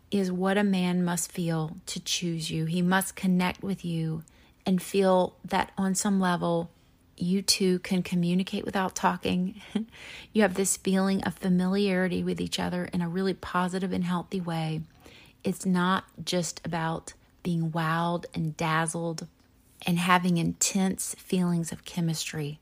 is 0.10 0.32
what 0.32 0.58
a 0.58 0.64
man 0.64 1.04
must 1.04 1.34
feel 1.34 1.76
to 1.88 2.00
choose 2.00 2.50
you. 2.50 2.64
He 2.64 2.82
must 2.82 3.18
connect 3.18 3.62
with 3.62 3.84
you 3.84 4.24
and 4.70 4.84
feel 4.84 5.36
that 5.44 5.72
on 5.80 5.96
some 5.96 6.20
level 6.20 6.70
you 7.18 7.42
two 7.42 7.80
can 7.80 8.04
communicate 8.04 8.64
without 8.64 8.94
talking. 8.96 9.60
you 10.32 10.44
have 10.44 10.54
this 10.54 10.78
feeling 10.78 11.24
of 11.24 11.34
familiarity 11.34 12.24
with 12.24 12.40
each 12.40 12.60
other 12.60 12.86
in 12.86 13.02
a 13.02 13.10
really 13.10 13.34
positive 13.34 13.92
and 13.92 14.04
healthy 14.04 14.40
way. 14.40 14.82
It's 15.44 15.66
not 15.66 16.04
just 16.24 16.62
about 16.64 17.14
being 17.42 17.72
wowed 17.72 18.26
and 18.36 18.56
dazzled 18.56 19.26
and 19.88 19.98
having 19.98 20.38
intense 20.38 21.16
feelings 21.16 21.72
of 21.72 21.84
chemistry. 21.84 22.60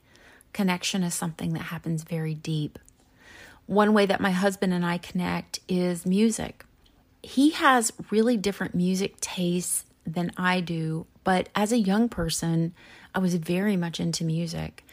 Connection 0.54 1.04
is 1.04 1.14
something 1.14 1.52
that 1.56 1.64
happens 1.64 2.04
very 2.04 2.34
deep. 2.34 2.80
One 3.66 3.94
way 3.94 4.06
that 4.06 4.22
my 4.22 4.32
husband 4.32 4.74
and 4.74 4.86
I 4.86 4.98
connect 4.98 5.60
is 5.68 6.06
music. 6.06 6.64
He 7.22 7.50
has 7.50 7.92
really 8.10 8.38
different 8.38 8.76
music 8.76 9.20
tastes 9.20 9.84
than 10.06 10.32
I 10.38 10.62
do, 10.62 11.06
but 11.28 11.50
as 11.54 11.74
a 11.74 11.78
young 11.78 12.08
person, 12.08 12.74
I 13.14 13.20
was 13.20 13.36
very 13.36 13.76
much 13.76 14.00
into 14.00 14.24
music. 14.24 14.86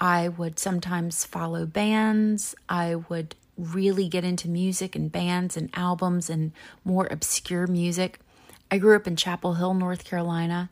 I 0.00 0.26
would 0.26 0.58
sometimes 0.58 1.26
follow 1.26 1.66
bands. 1.66 2.54
I 2.66 2.94
would 2.94 3.34
really 3.58 4.08
get 4.08 4.24
into 4.24 4.48
music 4.48 4.96
and 4.96 5.12
bands 5.12 5.54
and 5.54 5.68
albums 5.74 6.30
and 6.30 6.52
more 6.82 7.06
obscure 7.10 7.66
music. 7.66 8.20
I 8.70 8.78
grew 8.78 8.96
up 8.96 9.06
in 9.06 9.16
Chapel 9.16 9.52
Hill, 9.52 9.74
North 9.74 10.04
Carolina, 10.04 10.70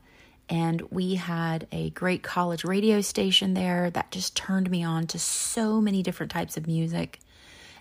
and 0.49 0.81
we 0.91 1.17
had 1.17 1.67
a 1.71 1.91
great 1.91 2.23
college 2.23 2.65
radio 2.65 3.03
station 3.03 3.53
there 3.53 3.91
that 3.91 4.11
just 4.11 4.35
turned 4.35 4.71
me 4.71 4.83
on 4.83 5.07
to 5.09 5.19
so 5.19 5.83
many 5.83 6.03
different 6.03 6.33
types 6.33 6.57
of 6.57 6.67
music. 6.67 7.21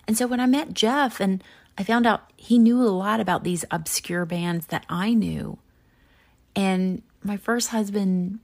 And 0.06 0.14
so 0.14 0.26
when 0.26 0.40
I 0.40 0.46
met 0.46 0.74
Jeff 0.74 1.20
and 1.20 1.42
I 1.78 1.84
found 1.84 2.06
out 2.06 2.30
he 2.36 2.58
knew 2.58 2.82
a 2.82 2.92
lot 2.92 3.18
about 3.18 3.44
these 3.44 3.64
obscure 3.70 4.26
bands 4.26 4.66
that 4.66 4.84
I 4.90 5.14
knew, 5.14 5.56
and 6.54 7.00
my 7.22 7.36
first 7.36 7.68
husband 7.68 8.40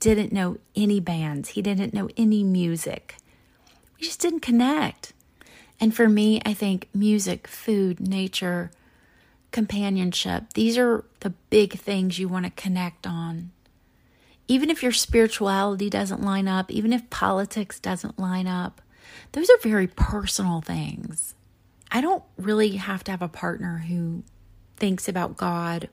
didn't 0.00 0.32
know 0.32 0.58
any 0.74 1.00
bands, 1.00 1.50
he 1.50 1.62
didn't 1.62 1.94
know 1.94 2.08
any 2.16 2.42
music. 2.42 3.16
We 3.98 4.06
just 4.06 4.20
didn't 4.20 4.40
connect. 4.40 5.12
And 5.80 5.94
for 5.94 6.08
me, 6.08 6.40
I 6.44 6.54
think 6.54 6.88
music, 6.94 7.46
food, 7.48 8.00
nature, 8.00 8.70
companionship, 9.50 10.52
these 10.54 10.76
are 10.78 11.04
the 11.20 11.30
big 11.50 11.78
things 11.78 12.18
you 12.18 12.28
want 12.28 12.44
to 12.44 12.50
connect 12.50 13.06
on. 13.06 13.50
Even 14.46 14.68
if 14.68 14.82
your 14.82 14.92
spirituality 14.92 15.88
doesn't 15.88 16.22
line 16.22 16.48
up, 16.48 16.70
even 16.70 16.92
if 16.92 17.08
politics 17.08 17.80
doesn't 17.80 18.18
line 18.18 18.46
up, 18.46 18.82
those 19.32 19.48
are 19.48 19.58
very 19.62 19.86
personal 19.86 20.60
things. 20.60 21.34
I 21.90 22.00
don't 22.00 22.24
really 22.36 22.76
have 22.76 23.04
to 23.04 23.10
have 23.10 23.22
a 23.22 23.28
partner 23.28 23.84
who 23.88 24.22
thinks 24.76 25.08
about 25.08 25.36
God 25.36 25.88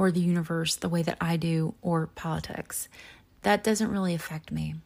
or 0.00 0.10
the 0.10 0.18
universe 0.18 0.76
the 0.76 0.88
way 0.88 1.02
that 1.02 1.18
I 1.20 1.36
do 1.36 1.74
or 1.82 2.06
politics. 2.06 2.88
That 3.42 3.62
doesn't 3.62 3.90
really 3.90 4.14
affect 4.14 4.50
me. 4.50 4.76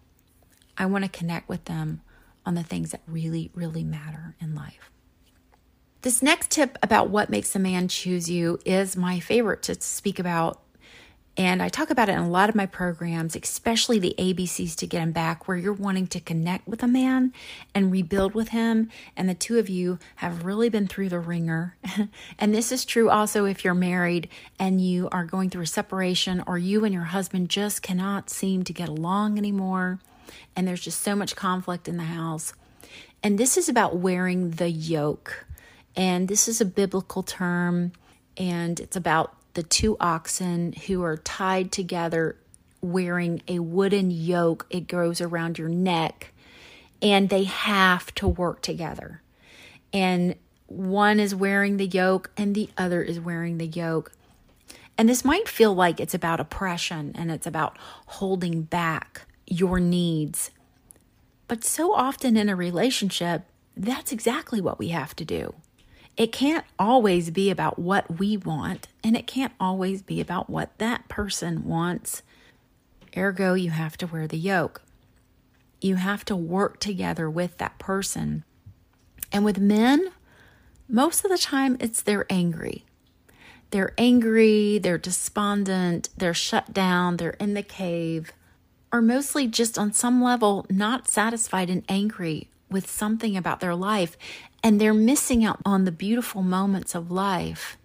I 0.76 0.86
want 0.86 1.04
to 1.04 1.08
connect 1.08 1.48
with 1.48 1.66
them 1.66 2.00
on 2.44 2.56
the 2.56 2.64
things 2.64 2.90
that 2.90 3.00
really, 3.06 3.52
really 3.54 3.84
matter 3.84 4.34
in 4.40 4.56
life. 4.56 4.90
This 6.02 6.20
next 6.20 6.50
tip 6.50 6.76
about 6.82 7.10
what 7.10 7.30
makes 7.30 7.54
a 7.54 7.60
man 7.60 7.86
choose 7.86 8.28
you 8.28 8.58
is 8.64 8.96
my 8.96 9.20
favorite 9.20 9.62
to 9.62 9.80
speak 9.80 10.18
about. 10.18 10.60
And 11.36 11.60
I 11.60 11.68
talk 11.68 11.90
about 11.90 12.08
it 12.08 12.12
in 12.12 12.18
a 12.18 12.28
lot 12.28 12.48
of 12.48 12.54
my 12.54 12.66
programs, 12.66 13.34
especially 13.34 13.98
the 13.98 14.14
ABCs 14.18 14.76
to 14.76 14.86
get 14.86 15.02
him 15.02 15.10
back, 15.10 15.48
where 15.48 15.56
you're 15.56 15.72
wanting 15.72 16.06
to 16.08 16.20
connect 16.20 16.68
with 16.68 16.82
a 16.82 16.86
man 16.86 17.32
and 17.74 17.90
rebuild 17.90 18.34
with 18.34 18.50
him. 18.50 18.88
And 19.16 19.28
the 19.28 19.34
two 19.34 19.58
of 19.58 19.68
you 19.68 19.98
have 20.16 20.44
really 20.44 20.68
been 20.68 20.86
through 20.86 21.08
the 21.08 21.18
ringer. 21.18 21.76
and 22.38 22.54
this 22.54 22.70
is 22.70 22.84
true 22.84 23.10
also 23.10 23.46
if 23.46 23.64
you're 23.64 23.74
married 23.74 24.28
and 24.60 24.80
you 24.80 25.08
are 25.10 25.24
going 25.24 25.50
through 25.50 25.62
a 25.62 25.66
separation 25.66 26.42
or 26.46 26.56
you 26.56 26.84
and 26.84 26.94
your 26.94 27.04
husband 27.04 27.48
just 27.48 27.82
cannot 27.82 28.30
seem 28.30 28.62
to 28.62 28.72
get 28.72 28.88
along 28.88 29.36
anymore 29.36 29.98
and 30.56 30.66
there's 30.66 30.80
just 30.80 31.02
so 31.02 31.14
much 31.14 31.36
conflict 31.36 31.88
in 31.88 31.96
the 31.96 32.04
house. 32.04 32.52
And 33.22 33.38
this 33.38 33.56
is 33.56 33.68
about 33.68 33.96
wearing 33.96 34.52
the 34.52 34.70
yoke. 34.70 35.46
And 35.96 36.28
this 36.28 36.48
is 36.48 36.60
a 36.60 36.64
biblical 36.64 37.22
term, 37.22 37.92
and 38.36 38.80
it's 38.80 38.96
about 38.96 39.36
the 39.54 39.62
two 39.62 39.96
oxen 40.00 40.72
who 40.86 41.02
are 41.02 41.16
tied 41.16 41.72
together 41.72 42.36
wearing 42.80 43.42
a 43.48 43.60
wooden 43.60 44.10
yoke. 44.10 44.66
It 44.70 44.86
goes 44.86 45.20
around 45.20 45.58
your 45.58 45.68
neck, 45.68 46.32
and 47.00 47.28
they 47.28 47.44
have 47.44 48.14
to 48.16 48.28
work 48.28 48.62
together. 48.62 49.22
And 49.92 50.36
one 50.66 51.18
is 51.20 51.34
wearing 51.34 51.76
the 51.76 51.86
yoke, 51.86 52.30
and 52.36 52.54
the 52.54 52.68
other 52.76 53.02
is 53.02 53.18
wearing 53.18 53.58
the 53.58 53.66
yoke. 53.66 54.12
And 54.96 55.08
this 55.08 55.24
might 55.24 55.48
feel 55.48 55.74
like 55.74 55.98
it's 55.98 56.14
about 56.14 56.40
oppression 56.40 57.12
and 57.16 57.30
it's 57.30 57.48
about 57.48 57.76
holding 58.06 58.62
back 58.62 59.22
your 59.46 59.80
needs. 59.80 60.50
But 61.48 61.64
so 61.64 61.92
often 61.92 62.36
in 62.36 62.48
a 62.48 62.56
relationship, 62.56 63.42
that's 63.76 64.12
exactly 64.12 64.60
what 64.60 64.78
we 64.78 64.88
have 64.88 65.16
to 65.16 65.24
do. 65.24 65.54
It 66.16 66.32
can't 66.32 66.64
always 66.78 67.30
be 67.30 67.50
about 67.50 67.78
what 67.78 68.18
we 68.18 68.36
want, 68.36 68.88
and 69.02 69.16
it 69.16 69.26
can't 69.26 69.52
always 69.58 70.02
be 70.02 70.20
about 70.20 70.48
what 70.48 70.76
that 70.78 71.08
person 71.08 71.64
wants. 71.64 72.22
Ergo, 73.16 73.54
you 73.54 73.70
have 73.70 73.96
to 73.98 74.06
wear 74.06 74.26
the 74.26 74.38
yoke. 74.38 74.82
You 75.80 75.96
have 75.96 76.24
to 76.26 76.36
work 76.36 76.78
together 76.80 77.28
with 77.28 77.58
that 77.58 77.78
person. 77.78 78.44
And 79.32 79.44
with 79.44 79.58
men, 79.58 80.12
most 80.88 81.24
of 81.24 81.30
the 81.30 81.38
time 81.38 81.76
it's 81.80 82.00
they're 82.00 82.26
angry. 82.30 82.84
They're 83.70 83.94
angry, 83.98 84.78
they're 84.78 84.98
despondent, 84.98 86.10
they're 86.16 86.34
shut 86.34 86.72
down, 86.72 87.16
they're 87.16 87.30
in 87.30 87.54
the 87.54 87.62
cave 87.62 88.32
or 88.94 89.02
mostly 89.02 89.48
just 89.48 89.76
on 89.76 89.92
some 89.92 90.22
level 90.22 90.64
not 90.70 91.08
satisfied 91.08 91.68
and 91.68 91.82
angry 91.88 92.48
with 92.70 92.88
something 92.88 93.36
about 93.36 93.58
their 93.58 93.74
life, 93.74 94.16
and 94.64 94.80
they're 94.80 94.94
missing 94.94 95.44
out 95.44 95.60
on 95.66 95.84
the 95.84 95.92
beautiful 95.92 96.42
moments 96.42 96.94
of 96.94 97.10
life 97.10 97.76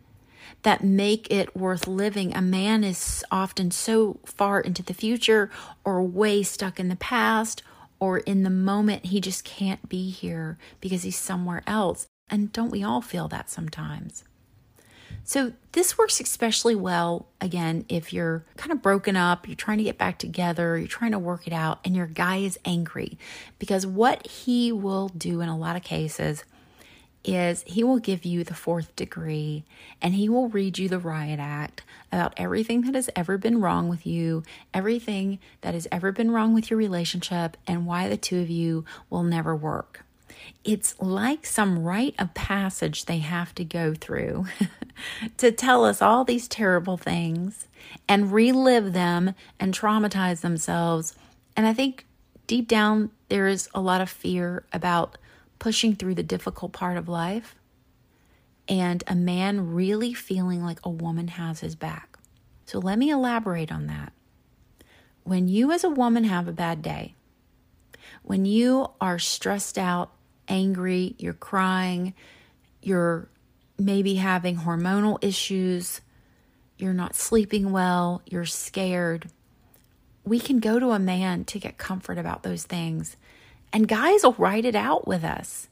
that 0.64 0.82
make 0.82 1.30
it 1.30 1.56
worth 1.56 1.88
living. 1.88 2.34
A 2.36 2.42
man 2.42 2.86
is 2.86 3.24
often 3.30 3.70
so 3.70 4.18
far 4.26 4.62
into 4.62 4.82
the 4.82 4.94
future 4.94 5.52
or 5.84 6.02
way 6.02 6.42
stuck 6.42 6.80
in 6.80 6.88
the 6.88 6.96
past 6.96 7.62
or 8.00 8.20
in 8.20 8.44
the 8.44 8.50
moment 8.50 9.08
he 9.08 9.20
just 9.20 9.44
can't 9.44 9.90
be 9.90 10.10
here 10.10 10.58
because 10.80 11.04
he's 11.04 11.18
somewhere 11.18 11.64
else. 11.68 12.08
And 12.30 12.54
don't 12.54 12.72
we 12.72 12.82
all 12.82 13.02
feel 13.02 13.28
that 13.28 13.50
sometimes? 13.50 14.24
So, 15.26 15.54
this 15.74 15.98
works 15.98 16.20
especially 16.20 16.76
well, 16.76 17.28
again, 17.42 17.86
if 17.90 18.14
you're 18.14 18.46
kind 18.58 18.72
of 18.72 18.82
broken 18.82 19.16
up, 19.16 19.48
you're 19.48 19.56
trying 19.56 19.78
to 19.80 19.84
get 19.84 19.98
back 19.98 20.18
together, 20.18 20.78
you're 20.78 20.88
trying 20.88 21.12
to 21.12 21.20
work 21.20 21.46
it 21.46 21.54
out, 21.54 21.80
and 21.84 21.96
your 21.96 22.08
guy 22.08 22.38
is 22.38 22.58
angry. 22.66 23.18
Because 23.60 23.86
what 23.86 24.26
he 24.26 24.72
will 24.72 25.10
do 25.10 25.42
in 25.42 25.50
a 25.50 25.58
lot 25.58 25.76
of 25.76 25.84
cases 25.84 26.44
is 27.24 27.64
he 27.68 27.84
will 27.84 28.00
give 28.00 28.26
you 28.26 28.44
the 28.44 28.54
fourth 28.54 28.96
degree 28.96 29.64
and 30.02 30.16
he 30.16 30.30
will 30.30 30.48
read 30.48 30.78
you 30.78 30.88
the 30.88 31.00
riot 31.00 31.40
act 31.40 31.84
about 32.12 32.34
everything 32.38 32.82
that 32.82 32.96
has 32.96 33.10
ever 33.16 33.38
been 33.38 33.62
wrong 33.62 33.90
with 33.90 34.06
you, 34.06 34.44
everything 34.74 35.40
that 35.62 35.74
has 35.74 35.88
ever 35.92 36.12
been 36.12 36.32
wrong 36.32 36.54
with 36.54 36.70
your 36.70 36.78
relationship, 36.78 37.58
and 37.68 37.86
why 37.86 38.08
the 38.08 38.18
two 38.18 38.40
of 38.40 38.50
you 38.50 38.86
will 39.10 39.24
never 39.24 39.56
work. 39.56 40.06
It's 40.64 41.00
like 41.00 41.46
some 41.46 41.84
rite 41.84 42.16
of 42.18 42.34
passage 42.34 43.06
they 43.06 43.20
have 43.20 43.54
to 43.56 43.64
go 43.64 43.94
through 43.94 44.46
to 45.38 45.52
tell 45.52 45.86
us 45.86 46.02
all 46.02 46.24
these 46.24 46.48
terrible 46.48 46.98
things 46.98 47.68
and 48.08 48.32
relive 48.32 48.94
them 48.94 49.36
and 49.60 49.74
traumatize 49.74 50.42
themselves. 50.42 51.16
And 51.56 51.68
I 51.68 51.74
think 51.74 52.06
deep 52.48 52.68
down, 52.68 53.12
there 53.30 53.48
is 53.48 53.70
a 53.74 53.82
lot 53.82 54.02
of 54.02 54.10
fear 54.10 54.64
about 54.74 55.18
pushing 55.60 55.96
through 55.96 56.16
the 56.16 56.24
difficult 56.24 56.72
part 56.72 56.98
of 56.98 57.08
life 57.08 57.56
and 58.68 59.04
a 59.08 59.16
man 59.16 59.74
really 59.74 60.14
feeling 60.14 60.64
like 60.64 60.80
a 60.84 60.90
woman 60.90 61.28
has 61.28 61.60
his 61.60 61.76
back. 61.76 62.18
So 62.66 62.80
let 62.80 63.00
me 63.00 63.10
elaborate 63.10 63.72
on 63.72 63.88
that. 63.88 64.14
When 65.24 65.48
you, 65.48 65.72
as 65.72 65.84
a 65.84 65.90
woman, 65.90 66.24
have 66.24 66.48
a 66.48 66.54
bad 66.54 66.82
day, 66.82 67.16
when 68.24 68.46
you 68.46 68.88
are 69.02 69.20
stressed 69.20 69.78
out 69.78 70.12
angry, 70.48 71.16
you're 71.18 71.34
crying, 71.34 72.14
you're 72.82 73.28
maybe 73.78 74.16
having 74.16 74.58
hormonal 74.58 75.24
issues, 75.24 76.02
you're 76.78 76.94
not 76.94 77.16
sleeping 77.16 77.72
well, 77.72 78.22
you're 78.26 78.46
scared. 78.46 79.30
We 80.24 80.40
can 80.40 80.60
go 80.60 80.80
to 80.80 80.92
a 80.92 81.00
man 81.00 81.46
to 81.46 81.60
get 81.60 81.78
comfort 81.78 82.18
about 82.18 82.44
those 82.44 82.64
things. 82.64 83.18
And 83.72 83.88
guys 83.88 84.24
will 84.24 84.34
write 84.34 84.66
it 84.66 84.76
out 84.76 85.08
with 85.08 85.24
us. 85.24 85.68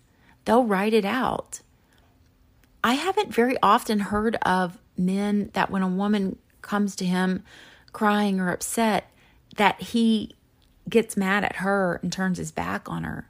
They'll 0.46 0.66
write 0.66 0.94
it 0.94 1.06
out. 1.06 1.62
I 2.84 2.94
haven't 2.94 3.34
very 3.34 3.58
often 3.62 4.00
heard 4.00 4.36
of 4.44 4.78
men 4.98 5.50
that 5.54 5.70
when 5.70 5.82
a 5.82 5.88
woman 5.88 6.38
comes 6.62 6.96
to 6.98 7.06
him 7.06 7.44
crying 7.92 8.40
or 8.40 8.52
upset, 8.52 9.10
that 9.58 9.82
he 9.82 10.36
gets 10.88 11.18
mad 11.18 11.44
at 11.44 11.58
her 11.58 12.00
and 12.02 12.14
turns 12.14 12.38
his 12.38 12.52
back 12.52 12.88
on 12.90 13.04
her 13.04 13.28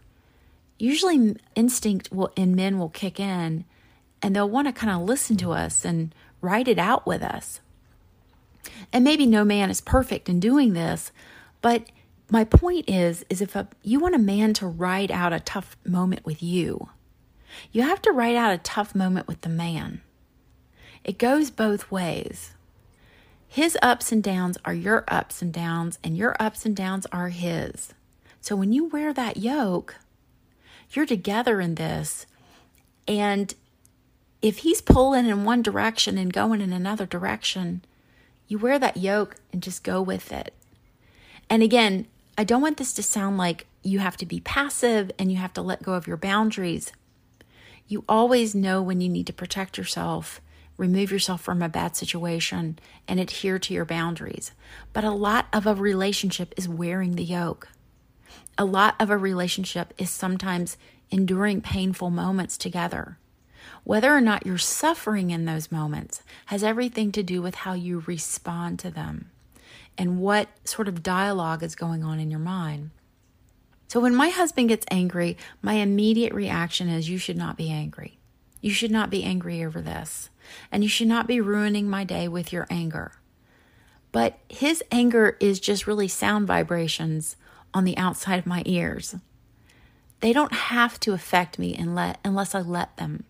usually 0.77 1.35
instinct 1.55 2.11
will 2.11 2.31
in 2.35 2.55
men 2.55 2.77
will 2.77 2.89
kick 2.89 3.19
in 3.19 3.65
and 4.21 4.35
they'll 4.35 4.49
want 4.49 4.67
to 4.67 4.73
kind 4.73 4.91
of 4.91 5.07
listen 5.07 5.37
to 5.37 5.51
us 5.51 5.85
and 5.85 6.13
write 6.41 6.67
it 6.67 6.79
out 6.79 7.05
with 7.05 7.21
us. 7.21 7.59
And 8.91 9.03
maybe 9.03 9.25
no 9.25 9.43
man 9.43 9.69
is 9.69 9.81
perfect 9.81 10.29
in 10.29 10.39
doing 10.39 10.73
this, 10.73 11.11
but 11.61 11.85
my 12.29 12.43
point 12.43 12.89
is 12.89 13.25
is 13.29 13.41
if 13.41 13.55
a, 13.55 13.67
you 13.83 13.99
want 13.99 14.15
a 14.15 14.19
man 14.19 14.53
to 14.55 14.67
ride 14.67 15.11
out 15.11 15.33
a 15.33 15.39
tough 15.39 15.77
moment 15.85 16.25
with 16.25 16.43
you, 16.43 16.89
you 17.71 17.81
have 17.81 18.01
to 18.03 18.11
ride 18.11 18.35
out 18.35 18.53
a 18.53 18.57
tough 18.57 18.93
moment 18.93 19.27
with 19.27 19.41
the 19.41 19.49
man. 19.49 20.01
It 21.03 21.17
goes 21.17 21.49
both 21.49 21.91
ways. 21.91 22.53
His 23.47 23.77
ups 23.81 24.11
and 24.11 24.21
downs 24.21 24.57
are 24.65 24.73
your 24.73 25.05
ups 25.07 25.41
and 25.41 25.53
downs, 25.53 25.99
and 26.03 26.17
your 26.17 26.35
ups 26.39 26.65
and 26.65 26.75
downs 26.75 27.05
are 27.11 27.29
his. 27.29 27.93
So 28.41 28.55
when 28.55 28.73
you 28.73 28.85
wear 28.85 29.13
that 29.13 29.37
yoke, 29.37 29.95
you're 30.91 31.05
together 31.05 31.61
in 31.61 31.75
this. 31.75 32.25
And 33.07 33.53
if 34.41 34.59
he's 34.59 34.81
pulling 34.81 35.27
in 35.27 35.45
one 35.45 35.61
direction 35.61 36.17
and 36.17 36.31
going 36.31 36.61
in 36.61 36.73
another 36.73 37.05
direction, 37.05 37.83
you 38.47 38.57
wear 38.57 38.77
that 38.79 38.97
yoke 38.97 39.37
and 39.51 39.63
just 39.63 39.83
go 39.83 40.01
with 40.01 40.31
it. 40.31 40.53
And 41.49 41.63
again, 41.63 42.07
I 42.39 42.43
don't 42.43 42.61
want 42.61 42.77
this 42.77 42.93
to 42.93 43.03
sound 43.03 43.39
like 43.39 43.65
you 43.81 43.97
have 43.97 44.15
to 44.17 44.25
be 44.25 44.39
passive 44.39 45.09
and 45.17 45.31
you 45.31 45.39
have 45.39 45.53
to 45.53 45.61
let 45.63 45.81
go 45.81 45.93
of 45.93 46.05
your 46.05 46.17
boundaries. 46.17 46.91
You 47.87 48.05
always 48.07 48.53
know 48.53 48.79
when 48.79 49.01
you 49.01 49.09
need 49.09 49.25
to 49.25 49.33
protect 49.33 49.75
yourself, 49.75 50.39
remove 50.77 51.11
yourself 51.11 51.41
from 51.41 51.63
a 51.63 51.69
bad 51.69 51.95
situation, 51.95 52.77
and 53.07 53.19
adhere 53.19 53.57
to 53.57 53.73
your 53.73 53.85
boundaries. 53.85 54.51
But 54.93 55.03
a 55.03 55.09
lot 55.09 55.47
of 55.51 55.65
a 55.65 55.73
relationship 55.73 56.53
is 56.57 56.69
wearing 56.69 57.15
the 57.15 57.23
yoke. 57.23 57.69
A 58.55 58.65
lot 58.65 58.95
of 58.99 59.09
a 59.09 59.17
relationship 59.17 59.91
is 59.97 60.11
sometimes 60.11 60.77
enduring 61.09 61.61
painful 61.61 62.11
moments 62.11 62.55
together. 62.55 63.17
Whether 63.83 64.15
or 64.15 64.21
not 64.21 64.45
you're 64.45 64.59
suffering 64.59 65.31
in 65.31 65.45
those 65.45 65.71
moments 65.71 66.21
has 66.47 66.63
everything 66.63 67.11
to 67.13 67.23
do 67.23 67.41
with 67.41 67.55
how 67.55 67.73
you 67.73 68.03
respond 68.05 68.77
to 68.79 68.91
them 68.91 69.31
and 69.97 70.19
what 70.19 70.49
sort 70.63 70.87
of 70.87 71.03
dialogue 71.03 71.63
is 71.63 71.75
going 71.75 72.03
on 72.03 72.19
in 72.19 72.29
your 72.29 72.39
mind. 72.39 72.91
So 73.87 73.99
when 73.99 74.15
my 74.15 74.29
husband 74.29 74.69
gets 74.69 74.85
angry, 74.91 75.37
my 75.61 75.75
immediate 75.75 76.33
reaction 76.33 76.89
is, 76.89 77.09
You 77.09 77.17
should 77.17 77.37
not 77.37 77.57
be 77.57 77.71
angry. 77.71 78.17
You 78.59 78.71
should 78.71 78.91
not 78.91 79.09
be 79.09 79.23
angry 79.23 79.63
over 79.63 79.81
this. 79.81 80.29
And 80.71 80.83
you 80.83 80.89
should 80.89 81.07
not 81.07 81.27
be 81.27 81.39
ruining 81.39 81.89
my 81.89 82.03
day 82.03 82.27
with 82.27 82.51
your 82.51 82.67
anger. 82.69 83.13
But 84.11 84.39
his 84.49 84.83
anger 84.91 85.37
is 85.39 85.59
just 85.59 85.87
really 85.87 86.07
sound 86.07 86.47
vibrations 86.47 87.35
on 87.73 87.83
the 87.83 87.97
outside 87.97 88.39
of 88.39 88.45
my 88.45 88.63
ears. 88.65 89.15
They 90.19 90.33
don't 90.33 90.53
have 90.53 90.99
to 91.01 91.13
affect 91.13 91.59
me 91.59 91.75
unless 91.75 92.55
I 92.55 92.61
let 92.61 92.97
them. 92.97 93.25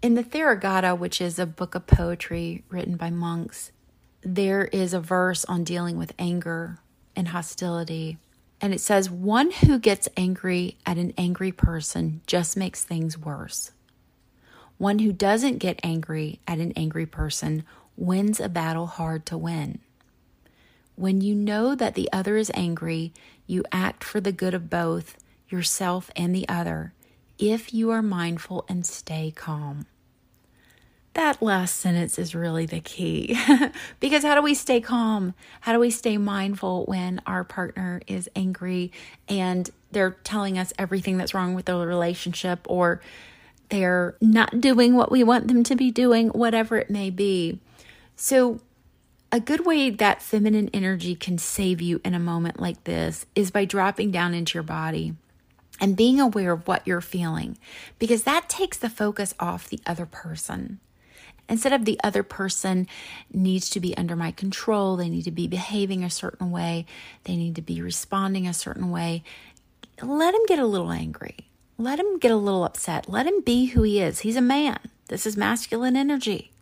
In 0.00 0.14
the 0.14 0.24
Therigatha, 0.24 0.98
which 0.98 1.20
is 1.20 1.38
a 1.38 1.44
book 1.44 1.74
of 1.74 1.86
poetry 1.86 2.64
written 2.70 2.96
by 2.96 3.10
monks, 3.10 3.70
there 4.22 4.66
is 4.66 4.92
a 4.92 5.00
verse 5.00 5.44
on 5.46 5.64
dealing 5.64 5.96
with 5.96 6.12
anger 6.18 6.78
and 7.16 7.28
hostility. 7.28 8.18
And 8.60 8.74
it 8.74 8.80
says, 8.80 9.10
One 9.10 9.50
who 9.50 9.78
gets 9.78 10.08
angry 10.16 10.76
at 10.84 10.98
an 10.98 11.14
angry 11.16 11.52
person 11.52 12.20
just 12.26 12.56
makes 12.56 12.84
things 12.84 13.16
worse. 13.16 13.72
One 14.78 15.00
who 15.00 15.12
doesn't 15.12 15.58
get 15.58 15.80
angry 15.82 16.40
at 16.46 16.58
an 16.58 16.72
angry 16.76 17.06
person 17.06 17.64
wins 17.96 18.40
a 18.40 18.48
battle 18.48 18.86
hard 18.86 19.26
to 19.26 19.36
win. 19.36 19.78
When 20.96 21.20
you 21.20 21.34
know 21.34 21.74
that 21.74 21.94
the 21.94 22.10
other 22.12 22.36
is 22.36 22.50
angry, 22.54 23.12
you 23.46 23.64
act 23.72 24.04
for 24.04 24.20
the 24.20 24.32
good 24.32 24.54
of 24.54 24.70
both 24.70 25.16
yourself 25.48 26.10
and 26.14 26.34
the 26.34 26.48
other 26.48 26.92
if 27.38 27.72
you 27.72 27.90
are 27.90 28.02
mindful 28.02 28.64
and 28.68 28.84
stay 28.84 29.32
calm. 29.34 29.86
That 31.14 31.42
last 31.42 31.76
sentence 31.76 32.18
is 32.18 32.36
really 32.36 32.66
the 32.66 32.80
key 32.80 33.36
because 34.00 34.22
how 34.22 34.36
do 34.36 34.42
we 34.42 34.54
stay 34.54 34.80
calm? 34.80 35.34
How 35.60 35.72
do 35.72 35.80
we 35.80 35.90
stay 35.90 36.16
mindful 36.18 36.84
when 36.86 37.20
our 37.26 37.42
partner 37.42 38.00
is 38.06 38.28
angry 38.36 38.92
and 39.28 39.68
they're 39.90 40.16
telling 40.22 40.56
us 40.56 40.72
everything 40.78 41.16
that's 41.16 41.34
wrong 41.34 41.54
with 41.54 41.64
the 41.64 41.74
relationship 41.74 42.60
or 42.68 43.00
they're 43.70 44.14
not 44.20 44.60
doing 44.60 44.94
what 44.94 45.10
we 45.10 45.24
want 45.24 45.48
them 45.48 45.64
to 45.64 45.74
be 45.74 45.90
doing, 45.90 46.28
whatever 46.28 46.76
it 46.76 46.90
may 46.90 47.10
be? 47.10 47.58
So, 48.14 48.60
a 49.32 49.40
good 49.40 49.64
way 49.64 49.90
that 49.90 50.22
feminine 50.22 50.70
energy 50.74 51.14
can 51.14 51.38
save 51.38 51.80
you 51.80 52.00
in 52.04 52.14
a 52.14 52.18
moment 52.18 52.60
like 52.60 52.82
this 52.82 53.26
is 53.36 53.52
by 53.52 53.64
dropping 53.64 54.10
down 54.10 54.34
into 54.34 54.54
your 54.54 54.64
body 54.64 55.14
and 55.80 55.96
being 55.96 56.20
aware 56.20 56.52
of 56.52 56.66
what 56.66 56.86
you're 56.86 57.00
feeling 57.00 57.56
because 57.98 58.24
that 58.24 58.48
takes 58.48 58.76
the 58.76 58.90
focus 58.90 59.32
off 59.38 59.68
the 59.68 59.80
other 59.86 60.04
person. 60.04 60.80
Instead 61.50 61.72
of 61.72 61.84
the 61.84 62.00
other 62.02 62.22
person 62.22 62.86
needs 63.32 63.68
to 63.68 63.80
be 63.80 63.94
under 63.96 64.14
my 64.14 64.30
control, 64.30 64.96
they 64.96 65.08
need 65.08 65.24
to 65.24 65.32
be 65.32 65.48
behaving 65.48 66.04
a 66.04 66.08
certain 66.08 66.50
way, 66.50 66.86
they 67.24 67.36
need 67.36 67.56
to 67.56 67.62
be 67.62 67.82
responding 67.82 68.46
a 68.46 68.54
certain 68.54 68.90
way, 68.90 69.24
let 70.00 70.34
him 70.34 70.40
get 70.46 70.60
a 70.60 70.64
little 70.64 70.92
angry. 70.92 71.48
Let 71.76 71.98
him 71.98 72.18
get 72.18 72.30
a 72.30 72.36
little 72.36 72.64
upset. 72.64 73.08
Let 73.08 73.26
him 73.26 73.40
be 73.40 73.66
who 73.66 73.82
he 73.82 74.00
is. 74.00 74.20
He's 74.20 74.36
a 74.36 74.40
man. 74.40 74.78
This 75.08 75.26
is 75.26 75.36
masculine 75.36 75.96
energy. 75.96 76.52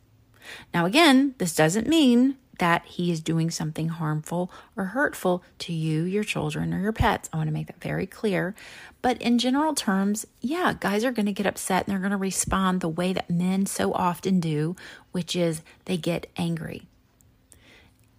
Now, 0.72 0.86
again, 0.86 1.34
this 1.38 1.54
doesn't 1.54 1.86
mean 1.86 2.36
that 2.58 2.84
he 2.84 3.10
is 3.10 3.20
doing 3.20 3.50
something 3.50 3.88
harmful 3.88 4.50
or 4.76 4.84
hurtful 4.86 5.42
to 5.60 5.72
you, 5.72 6.04
your 6.04 6.24
children, 6.24 6.74
or 6.74 6.80
your 6.80 6.92
pets. 6.92 7.28
I 7.32 7.36
want 7.36 7.48
to 7.48 7.52
make 7.52 7.68
that 7.68 7.80
very 7.80 8.06
clear. 8.06 8.54
But 9.00 9.20
in 9.22 9.38
general 9.38 9.74
terms, 9.74 10.26
yeah, 10.40 10.74
guys 10.78 11.04
are 11.04 11.12
going 11.12 11.26
to 11.26 11.32
get 11.32 11.46
upset 11.46 11.86
and 11.86 11.92
they're 11.92 12.00
going 12.00 12.10
to 12.10 12.16
respond 12.16 12.80
the 12.80 12.88
way 12.88 13.12
that 13.12 13.30
men 13.30 13.66
so 13.66 13.92
often 13.92 14.40
do, 14.40 14.76
which 15.12 15.34
is 15.36 15.62
they 15.86 15.96
get 15.96 16.26
angry. 16.36 16.86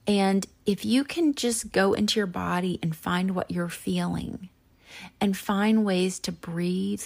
And 0.08 0.48
if 0.66 0.84
you 0.84 1.04
can 1.04 1.36
just 1.36 1.72
go 1.72 1.94
into 1.94 2.20
your 2.20 2.28
body 2.28 2.80
and 2.82 2.96
find 2.96 3.36
what 3.36 3.52
you're 3.52 3.70
feeling 3.70 4.50
and 5.22 5.38
find 5.38 5.86
ways 5.86 6.18
to 6.22 6.32
breathe 6.32 7.06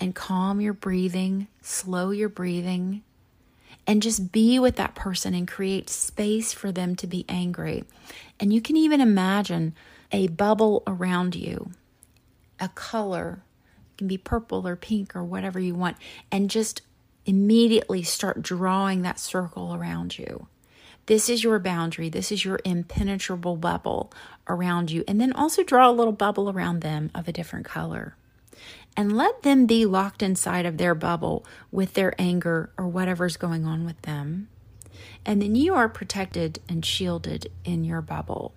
and 0.00 0.14
calm 0.14 0.60
your 0.60 0.72
breathing, 0.72 1.46
slow 1.60 2.10
your 2.10 2.28
breathing, 2.28 3.02
and 3.86 4.02
just 4.02 4.32
be 4.32 4.58
with 4.58 4.76
that 4.76 4.94
person 4.94 5.34
and 5.34 5.48
create 5.48 5.90
space 5.90 6.52
for 6.52 6.70
them 6.70 6.94
to 6.96 7.06
be 7.06 7.24
angry. 7.28 7.84
And 8.38 8.52
you 8.52 8.60
can 8.60 8.76
even 8.76 9.00
imagine 9.00 9.74
a 10.10 10.28
bubble 10.28 10.82
around 10.86 11.34
you, 11.34 11.70
a 12.60 12.68
color, 12.68 13.42
it 13.92 13.98
can 13.98 14.08
be 14.08 14.18
purple 14.18 14.66
or 14.66 14.76
pink 14.76 15.16
or 15.16 15.24
whatever 15.24 15.58
you 15.58 15.74
want, 15.74 15.96
and 16.30 16.50
just 16.50 16.82
immediately 17.26 18.02
start 18.02 18.42
drawing 18.42 19.02
that 19.02 19.18
circle 19.18 19.74
around 19.74 20.18
you. 20.18 20.46
This 21.06 21.28
is 21.28 21.42
your 21.42 21.58
boundary. 21.58 22.08
This 22.08 22.30
is 22.30 22.44
your 22.44 22.60
impenetrable 22.64 23.56
bubble 23.56 24.12
around 24.48 24.90
you. 24.90 25.02
And 25.08 25.20
then 25.20 25.32
also 25.32 25.64
draw 25.64 25.90
a 25.90 25.92
little 25.92 26.12
bubble 26.12 26.48
around 26.48 26.80
them 26.80 27.10
of 27.14 27.26
a 27.26 27.32
different 27.32 27.64
color 27.64 28.16
and 28.96 29.16
let 29.16 29.42
them 29.42 29.66
be 29.66 29.86
locked 29.86 30.22
inside 30.22 30.66
of 30.66 30.76
their 30.76 30.94
bubble 30.94 31.44
with 31.70 31.94
their 31.94 32.14
anger 32.20 32.70
or 32.76 32.86
whatever's 32.86 33.36
going 33.36 33.64
on 33.64 33.84
with 33.84 34.00
them. 34.02 34.48
And 35.24 35.40
then 35.40 35.54
you 35.54 35.74
are 35.74 35.88
protected 35.88 36.60
and 36.68 36.84
shielded 36.84 37.50
in 37.64 37.84
your 37.84 38.02
bubble. 38.02 38.52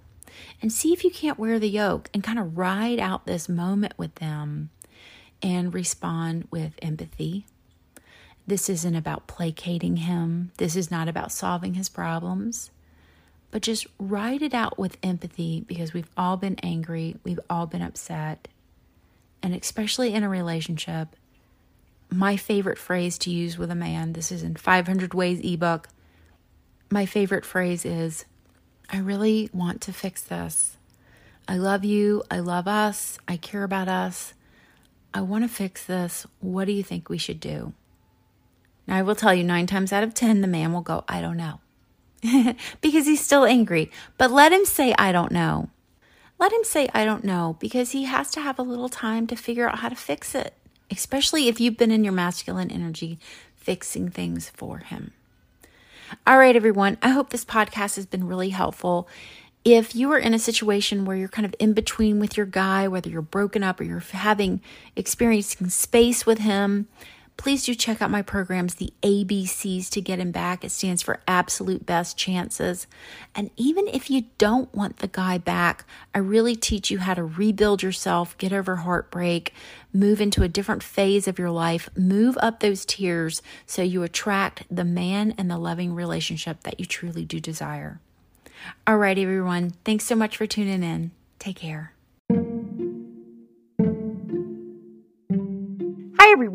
And 0.61 0.71
see 0.71 0.91
if 0.91 1.03
you 1.03 1.11
can't 1.11 1.39
wear 1.39 1.59
the 1.59 1.69
yoke 1.69 2.09
and 2.13 2.23
kind 2.23 2.39
of 2.39 2.57
ride 2.57 2.99
out 2.99 3.25
this 3.25 3.47
moment 3.47 3.93
with 3.97 4.15
them 4.15 4.69
and 5.41 5.73
respond 5.73 6.47
with 6.51 6.73
empathy. 6.81 7.45
This 8.47 8.69
isn't 8.69 8.95
about 8.95 9.27
placating 9.27 9.97
him, 9.97 10.51
this 10.57 10.75
is 10.75 10.91
not 10.91 11.07
about 11.07 11.31
solving 11.31 11.75
his 11.75 11.89
problems. 11.89 12.69
But 13.51 13.61
just 13.61 13.87
ride 13.97 14.41
it 14.41 14.53
out 14.53 14.77
with 14.77 14.97
empathy 15.01 15.61
because 15.61 15.93
we've 15.93 16.09
all 16.17 16.35
been 16.35 16.57
angry, 16.61 17.15
we've 17.23 17.39
all 17.49 17.65
been 17.65 17.81
upset, 17.81 18.49
and 19.45 19.53
especially 19.53 20.11
in 20.11 20.23
a 20.23 20.27
relationship, 20.27 21.15
my 22.09 22.35
favorite 22.35 22.79
phrase 22.79 23.19
to 23.19 23.29
use 23.29 23.59
with 23.59 23.69
a 23.69 23.75
man, 23.75 24.13
this 24.13 24.31
is 24.31 24.41
in 24.41 24.55
500 24.55 25.13
Ways 25.13 25.39
ebook. 25.43 25.87
My 26.89 27.05
favorite 27.05 27.45
phrase 27.45 27.85
is, 27.85 28.25
I 28.89 28.97
really 28.97 29.51
want 29.53 29.81
to 29.81 29.93
fix 29.93 30.23
this. 30.23 30.77
I 31.47 31.57
love 31.57 31.85
you. 31.85 32.23
I 32.31 32.39
love 32.39 32.67
us. 32.67 33.19
I 33.27 33.37
care 33.37 33.63
about 33.63 33.87
us. 33.87 34.33
I 35.13 35.21
want 35.21 35.43
to 35.43 35.47
fix 35.47 35.85
this. 35.85 36.25
What 36.39 36.65
do 36.65 36.71
you 36.71 36.81
think 36.81 37.07
we 37.07 37.19
should 37.19 37.39
do? 37.39 37.73
Now, 38.87 38.97
I 38.97 39.03
will 39.03 39.13
tell 39.13 39.35
you 39.35 39.43
nine 39.43 39.67
times 39.67 39.93
out 39.93 40.03
of 40.03 40.15
10, 40.15 40.41
the 40.41 40.47
man 40.47 40.73
will 40.73 40.81
go, 40.81 41.03
I 41.07 41.21
don't 41.21 41.37
know. 41.37 41.59
because 42.81 43.05
he's 43.05 43.23
still 43.23 43.45
angry. 43.45 43.91
But 44.17 44.31
let 44.31 44.51
him 44.51 44.65
say, 44.65 44.95
I 44.97 45.11
don't 45.11 45.31
know 45.31 45.69
let 46.39 46.51
him 46.51 46.63
say, 46.63 46.89
I 46.93 47.05
don't 47.05 47.23
know, 47.23 47.57
because 47.59 47.91
he 47.91 48.03
has 48.03 48.31
to 48.31 48.41
have 48.41 48.59
a 48.59 48.63
little 48.63 48.89
time 48.89 49.27
to 49.27 49.35
figure 49.35 49.69
out 49.69 49.79
how 49.79 49.89
to 49.89 49.95
fix 49.95 50.35
it, 50.35 50.53
especially 50.91 51.47
if 51.47 51.59
you've 51.59 51.77
been 51.77 51.91
in 51.91 52.03
your 52.03 52.13
masculine 52.13 52.71
energy 52.71 53.19
fixing 53.55 54.09
things 54.09 54.49
for 54.49 54.79
him. 54.79 55.11
All 56.27 56.37
right, 56.37 56.55
everyone, 56.55 56.97
I 57.01 57.09
hope 57.09 57.29
this 57.29 57.45
podcast 57.45 57.95
has 57.95 58.05
been 58.05 58.27
really 58.27 58.49
helpful. 58.49 59.07
If 59.63 59.95
you 59.95 60.11
are 60.11 60.19
in 60.19 60.35
a 60.35 60.39
situation 60.39 61.05
where 61.05 61.17
you're 61.17 61.27
kind 61.27 61.45
of 61.45 61.55
in 61.57 61.73
between 61.73 62.19
with 62.19 62.37
your 62.37 62.45
guy, 62.45 62.87
whether 62.87 63.09
you're 63.09 63.23
broken 63.23 63.63
up 63.63 63.79
or 63.79 63.83
you're 63.83 63.99
having 63.99 64.61
experiencing 64.95 65.69
space 65.69 66.25
with 66.25 66.37
him, 66.37 66.87
please 67.37 67.65
do 67.65 67.75
check 67.75 68.01
out 68.01 68.09
my 68.09 68.21
programs, 68.21 68.75
the 68.75 68.93
ABCs 69.01 69.89
to 69.89 70.01
get 70.01 70.19
him 70.19 70.31
back. 70.31 70.63
It 70.63 70.71
stands 70.71 71.01
for 71.01 71.21
absolute 71.27 71.85
best 71.85 72.17
chances. 72.17 72.87
And 73.33 73.51
even 73.57 73.87
if 73.87 74.09
you 74.09 74.25
don't 74.37 74.73
want 74.73 74.97
the 74.97 75.07
guy 75.07 75.37
back, 75.37 75.85
I 76.13 76.19
really 76.19 76.55
teach 76.55 76.89
you 76.89 76.99
how 76.99 77.13
to 77.13 77.23
rebuild 77.23 77.83
yourself, 77.83 78.37
get 78.37 78.53
over 78.53 78.77
heartbreak, 78.77 79.53
move 79.93 80.21
into 80.21 80.43
a 80.43 80.47
different 80.47 80.83
phase 80.83 81.27
of 81.27 81.39
your 81.39 81.51
life, 81.51 81.89
move 81.97 82.37
up 82.41 82.59
those 82.59 82.85
tiers 82.85 83.41
so 83.65 83.81
you 83.81 84.03
attract 84.03 84.63
the 84.69 84.85
man 84.85 85.33
and 85.37 85.49
the 85.49 85.57
loving 85.57 85.93
relationship 85.93 86.63
that 86.63 86.79
you 86.79 86.85
truly 86.85 87.25
do 87.25 87.39
desire. 87.39 87.99
All 88.87 88.97
right, 88.97 89.17
everyone. 89.17 89.71
Thanks 89.83 90.05
so 90.05 90.15
much 90.15 90.37
for 90.37 90.47
tuning 90.47 90.83
in. 90.83 91.11
Take 91.39 91.57
care. 91.57 91.94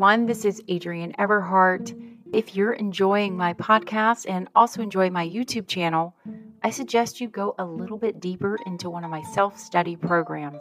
Everyone. 0.01 0.25
This 0.25 0.45
is 0.45 0.63
Adrienne 0.67 1.13
Everheart. 1.19 1.93
If 2.33 2.55
you're 2.55 2.73
enjoying 2.73 3.37
my 3.37 3.53
podcast 3.53 4.25
and 4.27 4.47
also 4.55 4.81
enjoy 4.81 5.11
my 5.11 5.29
YouTube 5.29 5.67
channel, 5.67 6.15
I 6.63 6.71
suggest 6.71 7.21
you 7.21 7.27
go 7.27 7.53
a 7.59 7.65
little 7.65 7.99
bit 7.99 8.19
deeper 8.19 8.57
into 8.65 8.89
one 8.89 9.03
of 9.03 9.11
my 9.11 9.21
self 9.21 9.59
study 9.59 9.95
programs. 9.95 10.59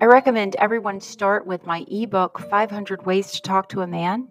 I 0.00 0.06
recommend 0.06 0.56
everyone 0.56 1.02
start 1.02 1.46
with 1.46 1.66
my 1.66 1.84
ebook, 1.90 2.38
500 2.38 3.04
Ways 3.04 3.32
to 3.32 3.42
Talk 3.42 3.68
to 3.68 3.82
a 3.82 3.86
Man. 3.86 4.28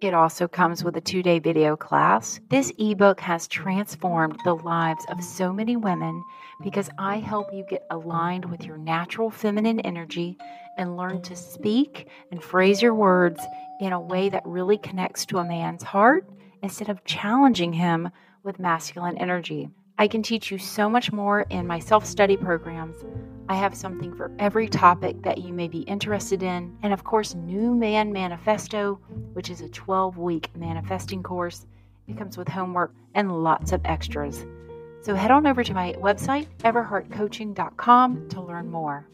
It 0.00 0.14
also 0.14 0.48
comes 0.48 0.82
with 0.82 0.96
a 0.96 1.00
two 1.02 1.22
day 1.22 1.38
video 1.38 1.76
class. 1.76 2.40
This 2.48 2.72
ebook 2.78 3.20
has 3.20 3.46
transformed 3.48 4.38
the 4.44 4.54
lives 4.54 5.04
of 5.10 5.22
so 5.22 5.52
many 5.52 5.76
women 5.76 6.24
because 6.62 6.88
I 6.98 7.18
help 7.18 7.52
you 7.52 7.66
get 7.68 7.86
aligned 7.90 8.46
with 8.46 8.64
your 8.64 8.78
natural 8.78 9.30
feminine 9.30 9.80
energy 9.80 10.38
and 10.78 10.96
learn 10.96 11.22
to 11.22 11.36
speak 11.36 12.08
and 12.30 12.42
phrase 12.42 12.82
your 12.82 12.94
words 12.94 13.40
in 13.80 13.92
a 13.92 14.00
way 14.00 14.28
that 14.28 14.46
really 14.46 14.78
connects 14.78 15.26
to 15.26 15.38
a 15.38 15.44
man's 15.44 15.82
heart 15.82 16.28
instead 16.62 16.88
of 16.88 17.04
challenging 17.04 17.72
him 17.72 18.10
with 18.42 18.58
masculine 18.58 19.18
energy. 19.18 19.68
I 19.96 20.08
can 20.08 20.22
teach 20.22 20.50
you 20.50 20.58
so 20.58 20.90
much 20.90 21.12
more 21.12 21.42
in 21.50 21.66
my 21.66 21.78
self 21.78 22.04
study 22.04 22.36
programs. 22.36 22.96
I 23.48 23.54
have 23.54 23.76
something 23.76 24.14
for 24.14 24.32
every 24.38 24.68
topic 24.68 25.22
that 25.22 25.38
you 25.38 25.52
may 25.52 25.68
be 25.68 25.80
interested 25.80 26.42
in. 26.42 26.76
And 26.82 26.92
of 26.92 27.04
course, 27.04 27.34
New 27.34 27.74
Man 27.74 28.12
Manifesto, 28.12 28.98
which 29.34 29.50
is 29.50 29.60
a 29.60 29.68
12 29.68 30.18
week 30.18 30.50
manifesting 30.56 31.22
course. 31.22 31.66
It 32.08 32.18
comes 32.18 32.36
with 32.36 32.48
homework 32.48 32.92
and 33.14 33.44
lots 33.44 33.72
of 33.72 33.80
extras. 33.84 34.44
So 35.02 35.14
head 35.14 35.30
on 35.30 35.46
over 35.46 35.62
to 35.62 35.74
my 35.74 35.92
website, 35.94 36.46
everheartcoaching.com, 36.60 38.28
to 38.30 38.40
learn 38.40 38.70
more. 38.70 39.06